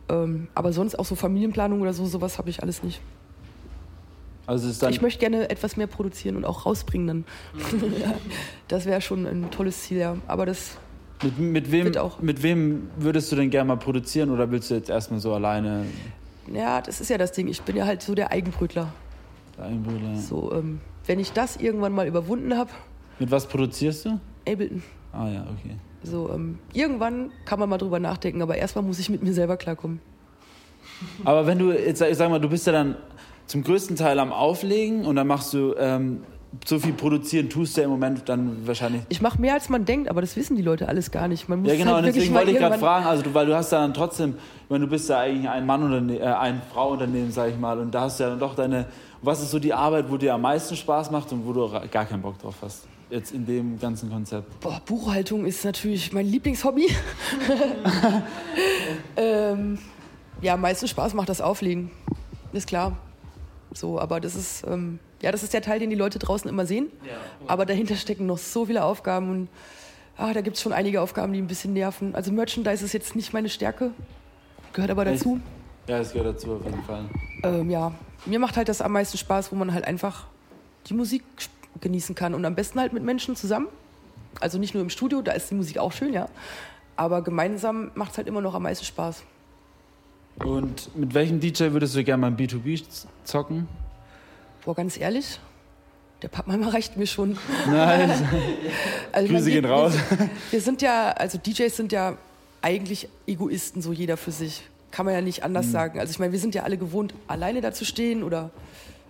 Ähm, 0.08 0.48
aber 0.54 0.72
sonst 0.72 0.98
auch 0.98 1.04
so 1.04 1.14
Familienplanung 1.14 1.80
oder 1.80 1.92
so, 1.92 2.06
sowas 2.06 2.38
habe 2.38 2.50
ich 2.50 2.62
alles 2.62 2.82
nicht. 2.82 3.00
Also 4.46 4.88
ich 4.88 5.00
möchte 5.00 5.20
gerne 5.20 5.48
etwas 5.48 5.76
mehr 5.76 5.86
produzieren 5.86 6.36
und 6.36 6.44
auch 6.44 6.66
rausbringen 6.66 7.06
dann. 7.06 7.24
ja, 8.00 8.14
das 8.68 8.84
wäre 8.84 9.00
schon 9.00 9.26
ein 9.26 9.50
tolles 9.50 9.82
Ziel, 9.82 9.98
ja. 9.98 10.16
Aber 10.26 10.44
das 10.44 10.76
mit, 11.22 11.38
mit, 11.38 11.72
wem, 11.72 11.96
auch. 11.96 12.20
mit 12.20 12.42
wem 12.42 12.88
würdest 12.96 13.32
du 13.32 13.36
denn 13.36 13.48
gerne 13.48 13.68
mal 13.68 13.76
produzieren 13.76 14.30
oder 14.30 14.50
willst 14.50 14.70
du 14.70 14.74
jetzt 14.74 14.90
erstmal 14.90 15.20
so 15.20 15.32
alleine? 15.32 15.86
Ja, 16.52 16.82
das 16.82 17.00
ist 17.00 17.08
ja 17.08 17.16
das 17.16 17.32
Ding. 17.32 17.48
Ich 17.48 17.62
bin 17.62 17.76
ja 17.76 17.86
halt 17.86 18.02
so 18.02 18.14
der 18.14 18.30
Eigenbrötler. 18.30 18.92
Der 19.56 19.64
Eigenbrötler. 19.66 20.16
So, 20.16 20.52
ähm, 20.52 20.80
wenn 21.06 21.18
ich 21.18 21.32
das 21.32 21.56
irgendwann 21.56 21.92
mal 21.92 22.06
überwunden 22.06 22.56
habe. 22.56 22.70
Mit 23.18 23.30
was 23.30 23.46
produzierst 23.46 24.04
du? 24.04 24.20
Ableton. 24.46 24.82
Ah 25.12 25.28
ja, 25.28 25.42
okay. 25.42 25.76
So, 26.02 26.30
ähm, 26.30 26.58
irgendwann 26.74 27.30
kann 27.46 27.58
man 27.58 27.68
mal 27.68 27.78
drüber 27.78 27.98
nachdenken, 27.98 28.42
aber 28.42 28.56
erstmal 28.56 28.84
muss 28.84 28.98
ich 28.98 29.08
mit 29.08 29.22
mir 29.22 29.32
selber 29.32 29.56
klarkommen. 29.56 30.00
Aber 31.24 31.46
wenn 31.46 31.58
du, 31.58 31.72
jetzt 31.72 32.02
ich 32.02 32.16
sag 32.16 32.28
mal, 32.28 32.40
du 32.40 32.48
bist 32.48 32.66
ja 32.66 32.72
dann 32.72 32.96
zum 33.46 33.62
größten 33.62 33.96
Teil 33.96 34.18
am 34.18 34.32
Auflegen 34.32 35.04
und 35.04 35.16
dann 35.16 35.26
machst 35.26 35.52
du 35.54 35.74
ähm, 35.78 36.22
so 36.64 36.78
viel 36.78 36.92
produzieren, 36.92 37.50
tust 37.50 37.76
du 37.76 37.80
ja 37.80 37.86
im 37.86 37.90
Moment 37.90 38.28
dann 38.28 38.66
wahrscheinlich. 38.66 39.02
Ich 39.08 39.20
mache 39.20 39.40
mehr 39.40 39.54
als 39.54 39.68
man 39.68 39.84
denkt, 39.84 40.08
aber 40.08 40.20
das 40.20 40.36
wissen 40.36 40.56
die 40.56 40.62
Leute 40.62 40.88
alles 40.88 41.10
gar 41.10 41.28
nicht. 41.28 41.48
Man 41.48 41.60
muss 41.60 41.70
ja 41.70 41.76
genau, 41.76 41.94
halt 41.94 42.06
und 42.06 42.14
deswegen 42.14 42.34
wollte 42.34 42.52
ich 42.52 42.58
gerade 42.58 42.78
fragen, 42.78 43.06
also 43.06 43.22
du, 43.22 43.34
weil 43.34 43.46
du 43.46 43.54
hast 43.54 43.72
ja 43.72 43.80
dann 43.80 43.94
trotzdem, 43.94 44.34
ich 44.64 44.70
meine, 44.70 44.84
du 44.84 44.90
bist 44.90 45.08
ja 45.08 45.20
eigentlich 45.20 45.48
ein 45.48 45.66
Mann 45.66 45.82
oder 45.82 46.14
äh, 46.14 46.22
ein 46.22 46.62
Frau 46.72 46.90
Unternehmen, 46.90 47.32
sag 47.32 47.50
ich 47.50 47.58
mal, 47.58 47.78
und 47.78 47.94
da 47.94 48.02
hast 48.02 48.20
du 48.20 48.24
ja 48.24 48.30
dann 48.30 48.38
doch 48.38 48.54
deine. 48.54 48.86
Was 49.22 49.42
ist 49.42 49.52
so 49.52 49.58
die 49.58 49.72
Arbeit, 49.72 50.10
wo 50.10 50.18
dir 50.18 50.34
am 50.34 50.42
meisten 50.42 50.76
Spaß 50.76 51.10
macht 51.10 51.32
und 51.32 51.46
wo 51.46 51.52
du 51.54 51.70
gar 51.90 52.04
keinen 52.04 52.20
Bock 52.20 52.38
drauf 52.38 52.56
hast? 52.60 52.86
Jetzt 53.08 53.32
in 53.32 53.46
dem 53.46 53.78
ganzen 53.78 54.10
Konzept. 54.10 54.60
Boah, 54.60 54.80
Buchhaltung 54.84 55.46
ist 55.46 55.64
natürlich 55.64 56.12
mein 56.12 56.26
Lieblingshobby. 56.26 56.88
ähm, 59.16 59.78
ja, 60.42 60.54
am 60.54 60.60
meisten 60.60 60.88
Spaß 60.88 61.14
macht 61.14 61.30
das 61.30 61.40
Auflegen. 61.40 61.90
Ist 62.52 62.66
klar. 62.66 62.96
So, 63.74 64.00
aber 64.00 64.20
das 64.20 64.34
ist, 64.36 64.64
ähm, 64.66 65.00
ja, 65.20 65.32
das 65.32 65.42
ist 65.42 65.52
der 65.52 65.60
Teil, 65.62 65.80
den 65.80 65.90
die 65.90 65.96
Leute 65.96 66.18
draußen 66.18 66.48
immer 66.48 66.64
sehen. 66.64 66.86
Ja, 67.06 67.16
aber 67.46 67.66
dahinter 67.66 67.96
stecken 67.96 68.26
noch 68.26 68.38
so 68.38 68.66
viele 68.66 68.84
Aufgaben 68.84 69.30
und 69.30 69.48
ah, 70.16 70.32
da 70.32 70.40
gibt 70.40 70.56
es 70.56 70.62
schon 70.62 70.72
einige 70.72 71.02
Aufgaben, 71.02 71.32
die 71.32 71.40
ein 71.40 71.48
bisschen 71.48 71.72
nerven. 71.72 72.14
Also 72.14 72.32
Merchandise 72.32 72.84
ist 72.84 72.92
jetzt 72.92 73.16
nicht 73.16 73.32
meine 73.32 73.48
Stärke, 73.48 73.90
gehört 74.72 74.90
aber 74.90 75.04
dazu. 75.04 75.40
Ja, 75.88 75.98
es 75.98 76.12
gehört 76.12 76.36
dazu 76.36 76.54
auf 76.54 76.64
jeden 76.64 76.82
Fall. 76.84 77.04
Ähm, 77.42 77.68
ja, 77.68 77.92
mir 78.26 78.38
macht 78.38 78.56
halt 78.56 78.68
das 78.68 78.80
am 78.80 78.92
meisten 78.92 79.18
Spaß, 79.18 79.52
wo 79.52 79.56
man 79.56 79.74
halt 79.74 79.84
einfach 79.84 80.28
die 80.86 80.94
Musik 80.94 81.24
genießen 81.80 82.14
kann 82.14 82.34
und 82.34 82.44
am 82.44 82.54
besten 82.54 82.78
halt 82.78 82.92
mit 82.92 83.02
Menschen 83.02 83.34
zusammen. 83.34 83.66
Also 84.40 84.58
nicht 84.58 84.74
nur 84.74 84.82
im 84.82 84.90
Studio, 84.90 85.20
da 85.20 85.32
ist 85.32 85.50
die 85.50 85.54
Musik 85.54 85.78
auch 85.78 85.92
schön, 85.92 86.12
ja. 86.12 86.28
Aber 86.96 87.22
gemeinsam 87.22 87.90
macht 87.94 88.12
es 88.12 88.18
halt 88.18 88.28
immer 88.28 88.40
noch 88.40 88.54
am 88.54 88.62
meisten 88.62 88.84
Spaß. 88.84 89.24
Und 90.38 90.96
mit 90.96 91.14
welchem 91.14 91.40
DJ 91.40 91.70
würdest 91.70 91.94
du 91.94 92.04
gerne 92.04 92.20
mal 92.20 92.26
ein 92.28 92.36
B2B 92.36 92.82
zocken? 93.24 93.68
Boah, 94.64 94.74
ganz 94.74 94.98
ehrlich, 94.98 95.38
der 96.22 96.28
Pappmeimer 96.28 96.72
reicht 96.72 96.96
mir 96.96 97.06
schon. 97.06 97.38
Nein. 97.68 98.10
also 99.12 99.32
Grüße 99.32 99.50
gehen 99.50 99.64
raus. 99.64 99.94
Wir, 100.10 100.30
wir 100.50 100.60
sind 100.60 100.82
ja, 100.82 101.10
also 101.10 101.38
DJs 101.38 101.76
sind 101.76 101.92
ja 101.92 102.16
eigentlich 102.62 103.08
Egoisten, 103.26 103.82
so 103.82 103.92
jeder 103.92 104.16
für 104.16 104.32
sich. 104.32 104.62
Kann 104.90 105.04
man 105.06 105.14
ja 105.14 105.20
nicht 105.20 105.42
anders 105.44 105.66
mhm. 105.66 105.70
sagen. 105.72 106.00
Also 106.00 106.12
ich 106.12 106.18
meine, 106.18 106.32
wir 106.32 106.38
sind 106.38 106.54
ja 106.54 106.62
alle 106.62 106.78
gewohnt, 106.78 107.14
alleine 107.28 107.60
da 107.60 107.72
zu 107.72 107.84
stehen 107.84 108.22
oder 108.22 108.50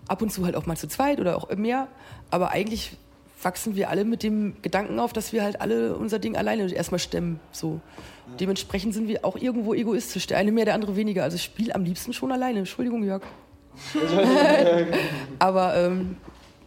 ab 0.08 0.22
und 0.22 0.32
zu 0.32 0.44
halt 0.44 0.56
auch 0.56 0.66
mal 0.66 0.76
zu 0.76 0.88
zweit 0.88 1.20
oder 1.20 1.37
auch 1.37 1.54
mehr. 1.54 1.88
Aber 2.30 2.50
eigentlich 2.50 2.96
wachsen 3.44 3.76
wir 3.76 3.90
alle 3.90 4.04
mit 4.04 4.22
dem 4.22 4.54
Gedanken 4.62 4.98
auf, 4.98 5.12
dass 5.12 5.33
wir 5.33 5.42
halt 5.42 5.61
alle 5.61 5.96
unser 5.96 6.18
Ding 6.18 6.37
alleine 6.37 6.72
erstmal 6.72 6.98
stemmen. 6.98 7.40
So. 7.52 7.80
Dementsprechend 8.40 8.94
sind 8.94 9.09
wir 9.09 9.24
auch 9.24 9.37
irgendwo 9.37 9.74
egoistisch. 9.74 10.26
Der 10.26 10.38
eine 10.38 10.50
mehr, 10.50 10.64
der 10.64 10.74
andere 10.74 10.96
weniger. 10.96 11.22
Also 11.22 11.37
ich 11.37 11.42
spiele 11.42 11.74
am 11.74 11.85
liebsten 11.85 12.12
schon 12.12 12.33
alleine. 12.33 12.61
Entschuldigung, 12.61 13.04
Jörg. 13.04 13.22
Aber 15.38 15.76
ähm, 15.76 16.16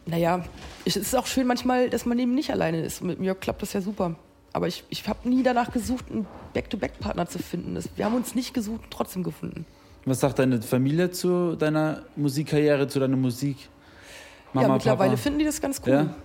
naja, 0.06 0.44
es 0.86 0.96
ist 0.96 1.16
auch 1.16 1.26
schön 1.26 1.48
manchmal, 1.48 1.90
dass 1.90 2.06
man 2.06 2.20
eben 2.20 2.36
nicht 2.36 2.52
alleine 2.52 2.82
ist. 2.82 3.02
Mit 3.02 3.20
Jörg 3.20 3.40
klappt 3.40 3.62
das 3.62 3.74
ja 3.74 3.82
super. 3.82 4.16
Aber 4.54 4.68
ich, 4.68 4.84
ich 4.90 5.08
habe 5.08 5.28
nie 5.28 5.44
danach 5.44 5.72
gesucht, 5.72 6.06
einen 6.12 6.28
Back-to-Back-Partner 6.54 7.28
zu 7.28 7.40
finden. 7.40 7.76
Das, 7.76 7.90
wir 7.96 8.06
haben 8.06 8.16
uns 8.16 8.36
nicht 8.36 8.54
gesucht, 8.54 8.82
trotzdem 8.90 9.24
gefunden. 9.24 9.66
Was 10.06 10.22
sagt 10.22 10.40
deine 10.40 10.62
Familie 10.62 11.12
zu 11.12 11.56
deiner 11.56 12.04
Musikkarriere, 12.16 12.88
zu 12.88 13.00
deiner 13.00 13.18
Musik? 13.18 13.58
ja, 14.54 14.68
mittlerweile 14.68 15.18
finden 15.18 15.40
die 15.40 15.46
das 15.46 15.60
ganz 15.62 15.82
cool. 15.86 15.92
Ja? 15.92 16.16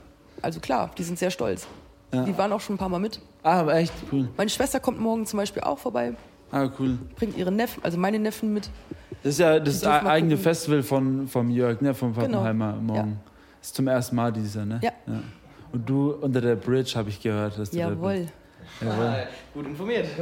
Also 0.43 0.61
klar, 0.61 0.91
die 0.99 1.03
sind 1.05 1.19
sehr 1.19 1.31
stolz. 1.31 1.67
Ja. 2.13 2.25
Die 2.25 2.37
waren 2.37 2.53
auch 2.53 2.61
schon 2.61 2.75
ein 2.75 2.79
paar 2.79 2.89
Mal 2.91 2.99
mit. 3.01 3.21
Ah, 3.43 3.61
aber 3.61 3.75
echt 3.77 3.93
cool. 4.13 4.29
Meine 4.37 4.51
Schwester 4.51 4.81
kommt 4.81 5.01
morgen 5.01 5.25
zum 5.25 5.39
Beispiel 5.39 5.63
auch 5.63 5.79
vorbei, 5.79 6.13
Ah, 6.51 6.69
cool. 6.79 6.99
bringt 7.17 7.37
ihre 7.39 7.51
Neffen, 7.51 7.83
also 7.83 7.97
meine 7.97 8.19
Neffen 8.19 8.53
mit. 8.53 8.69
Das 9.23 9.35
ist 9.35 9.39
ja 9.39 9.59
das 9.59 9.83
eigene 9.87 10.35
gucken. 10.35 10.43
Festival 10.43 10.83
von, 10.83 11.29
vom 11.29 11.49
Jörg, 11.51 11.81
ne? 11.81 11.95
Vom 11.95 12.13
Genau. 12.13 12.39
Pappenheimer 12.39 12.75
morgen. 12.75 13.21
Das 13.61 13.69
ist 13.69 13.77
zum 13.77 13.89
ersten 13.89 14.17
Mal 14.17 14.33
dieser, 14.33 14.67
ne? 14.67 14.81
Ja. 14.83 14.91
Und 15.73 15.89
du 15.89 16.11
unter 16.13 16.41
der 16.41 16.57
Bridge, 16.57 16.93
habe 16.97 17.09
ich 17.09 17.21
gehört. 17.21 17.59
Dass 17.59 17.71
du 17.71 17.79
da 17.79 17.89
Jawohl. 17.89 18.15
bist. 18.19 18.33
Jawohl. 18.83 19.15
Gut 19.55 19.67
informiert. 19.67 20.07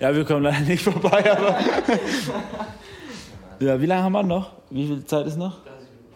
Ja, 0.00 0.12
wir 0.14 0.24
kommen 0.24 0.42
leider 0.42 0.58
nicht 0.60 0.82
vorbei, 0.82 1.30
aber. 1.30 1.56
ja, 3.60 3.80
wie 3.80 3.86
lange 3.86 4.02
haben 4.02 4.12
wir 4.12 4.22
noch? 4.24 4.50
Wie 4.70 4.86
viel 4.86 5.04
Zeit 5.04 5.26
ist 5.26 5.36
noch? 5.38 5.58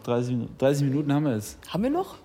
30 0.04 0.32
Minuten. 0.32 0.54
30 0.58 0.82
Minuten 0.88 1.12
haben 1.12 1.24
wir 1.24 1.34
jetzt. 1.34 1.58
Haben 1.68 1.82
wir 1.82 1.90
noch? 1.90 2.16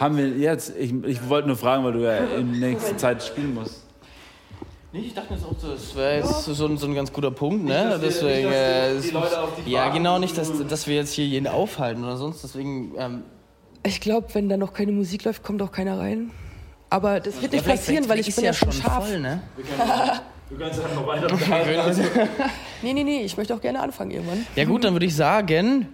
Haben 0.00 0.16
wir 0.16 0.28
jetzt? 0.28 0.72
Ich, 0.78 0.92
ich 1.04 1.28
wollte 1.28 1.48
nur 1.48 1.56
fragen, 1.56 1.84
weil 1.84 1.92
du 1.92 2.00
ja 2.04 2.16
in 2.18 2.58
nächster 2.60 2.96
Zeit 2.96 3.22
spielen 3.22 3.54
musst. 3.54 3.84
Nee, 4.94 5.00
ich 5.00 5.14
dachte 5.14 5.32
mir 5.32 5.38
jetzt 5.38 5.48
auch, 5.48 5.54
das 5.70 5.96
wäre 5.96 6.16
jetzt 6.18 6.44
so, 6.44 6.66
ein- 6.66 6.76
so 6.76 6.86
ein 6.86 6.94
ganz 6.94 7.10
guter 7.10 7.30
Punkt, 7.30 7.64
ne? 7.64 7.86
wir- 7.92 7.98
deswegen, 7.98 8.48
nicht, 8.50 9.14
äh, 9.66 9.70
ja, 9.70 9.88
genau, 9.88 10.18
nicht, 10.18 10.36
dass, 10.36 10.50
dass 10.68 10.86
wir 10.86 10.96
jetzt 10.96 11.14
hier 11.14 11.24
jeden 11.26 11.46
aufhalten 11.46 12.04
oder 12.04 12.18
sonst. 12.18 12.42
Deswegen, 12.44 12.92
ähm, 12.98 13.22
Ich 13.84 14.00
glaube, 14.02 14.26
wenn 14.34 14.50
da 14.50 14.58
noch 14.58 14.74
keine 14.74 14.92
Musik 14.92 15.24
läuft, 15.24 15.42
kommt 15.42 15.62
auch 15.62 15.72
keiner 15.72 15.98
rein. 15.98 16.30
Aber 16.90 17.20
das 17.20 17.40
wird 17.40 17.52
nicht 17.52 17.64
passieren, 17.64 18.06
weil 18.06 18.18
ich 18.20 18.34
bin 18.36 18.44
ja 18.44 18.52
schon 18.52 18.70
scharf. 18.70 19.06
voll, 19.08 19.18
ne? 19.18 19.40
Du 20.50 20.58
kannst 20.58 20.78
einfach 20.84 21.06
weiter 21.06 21.28
Nee, 22.82 22.92
nee, 22.92 23.02
nee, 23.02 23.22
ich 23.22 23.34
möchte 23.38 23.54
auch 23.54 23.60
gerne 23.62 23.80
anfangen 23.80 24.10
irgendwann. 24.10 24.44
Ja 24.56 24.66
gut, 24.66 24.84
dann 24.84 24.92
würde 24.92 25.06
ich 25.06 25.16
sagen, 25.16 25.88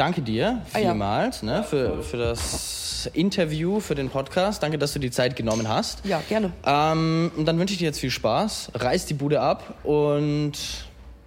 danke 0.00 0.22
dir 0.22 0.62
Ah, 0.72 0.78
ja. 0.78 0.90
vielmals 0.90 1.42
ne, 1.42 1.62
für, 1.62 2.02
für 2.02 2.16
das 2.16 3.08
Interview, 3.12 3.80
für 3.80 3.94
den 3.94 4.08
Podcast. 4.10 4.62
Danke, 4.62 4.78
dass 4.78 4.92
du 4.92 4.98
die 4.98 5.10
Zeit 5.10 5.36
genommen 5.36 5.68
hast. 5.68 6.04
Ja, 6.04 6.20
gerne. 6.28 6.52
Ähm, 6.64 7.30
und 7.36 7.44
dann 7.46 7.58
wünsche 7.58 7.72
ich 7.72 7.78
dir 7.78 7.84
jetzt 7.86 8.00
viel 8.00 8.10
Spaß. 8.10 8.72
Reiß 8.74 9.06
die 9.06 9.14
Bude 9.14 9.40
ab 9.40 9.74
und 9.84 10.52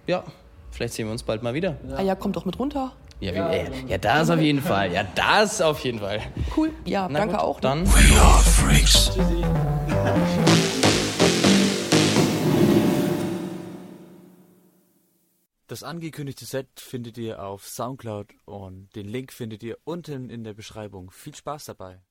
ja, 0.06 0.22
vielleicht 0.70 0.94
sehen 0.94 1.06
wir 1.06 1.12
uns 1.12 1.22
bald 1.22 1.42
mal 1.42 1.54
wieder. 1.54 1.76
Ah 1.96 2.02
ja, 2.02 2.14
kommt 2.14 2.36
doch 2.36 2.44
mit 2.44 2.58
runter. 2.58 2.92
Ja, 3.20 3.32
wie, 3.32 3.56
äh, 3.56 3.64
ja 3.88 3.96
das 3.98 4.28
auf 4.28 4.40
jeden 4.40 4.60
Fall. 4.60 4.92
Ja, 4.92 5.04
das 5.14 5.62
auf 5.62 5.80
jeden 5.80 6.00
Fall. 6.00 6.20
Cool. 6.56 6.70
Ja, 6.84 7.08
Na 7.10 7.20
danke 7.20 7.36
gut, 7.36 7.42
auch. 7.44 7.56
ne? 7.56 7.62
Dann. 7.62 7.86
We 7.86 8.20
are 8.20 8.42
freaks. 8.42 9.10
Das 15.66 15.82
angekündigte 15.82 16.44
Set 16.44 16.78
findet 16.78 17.16
ihr 17.16 17.42
auf 17.42 17.66
Soundcloud 17.66 18.34
und 18.44 18.94
den 18.94 19.08
Link 19.08 19.32
findet 19.32 19.62
ihr 19.62 19.78
unten 19.84 20.28
in 20.28 20.44
der 20.44 20.52
Beschreibung. 20.52 21.10
Viel 21.10 21.34
Spaß 21.34 21.64
dabei. 21.64 22.02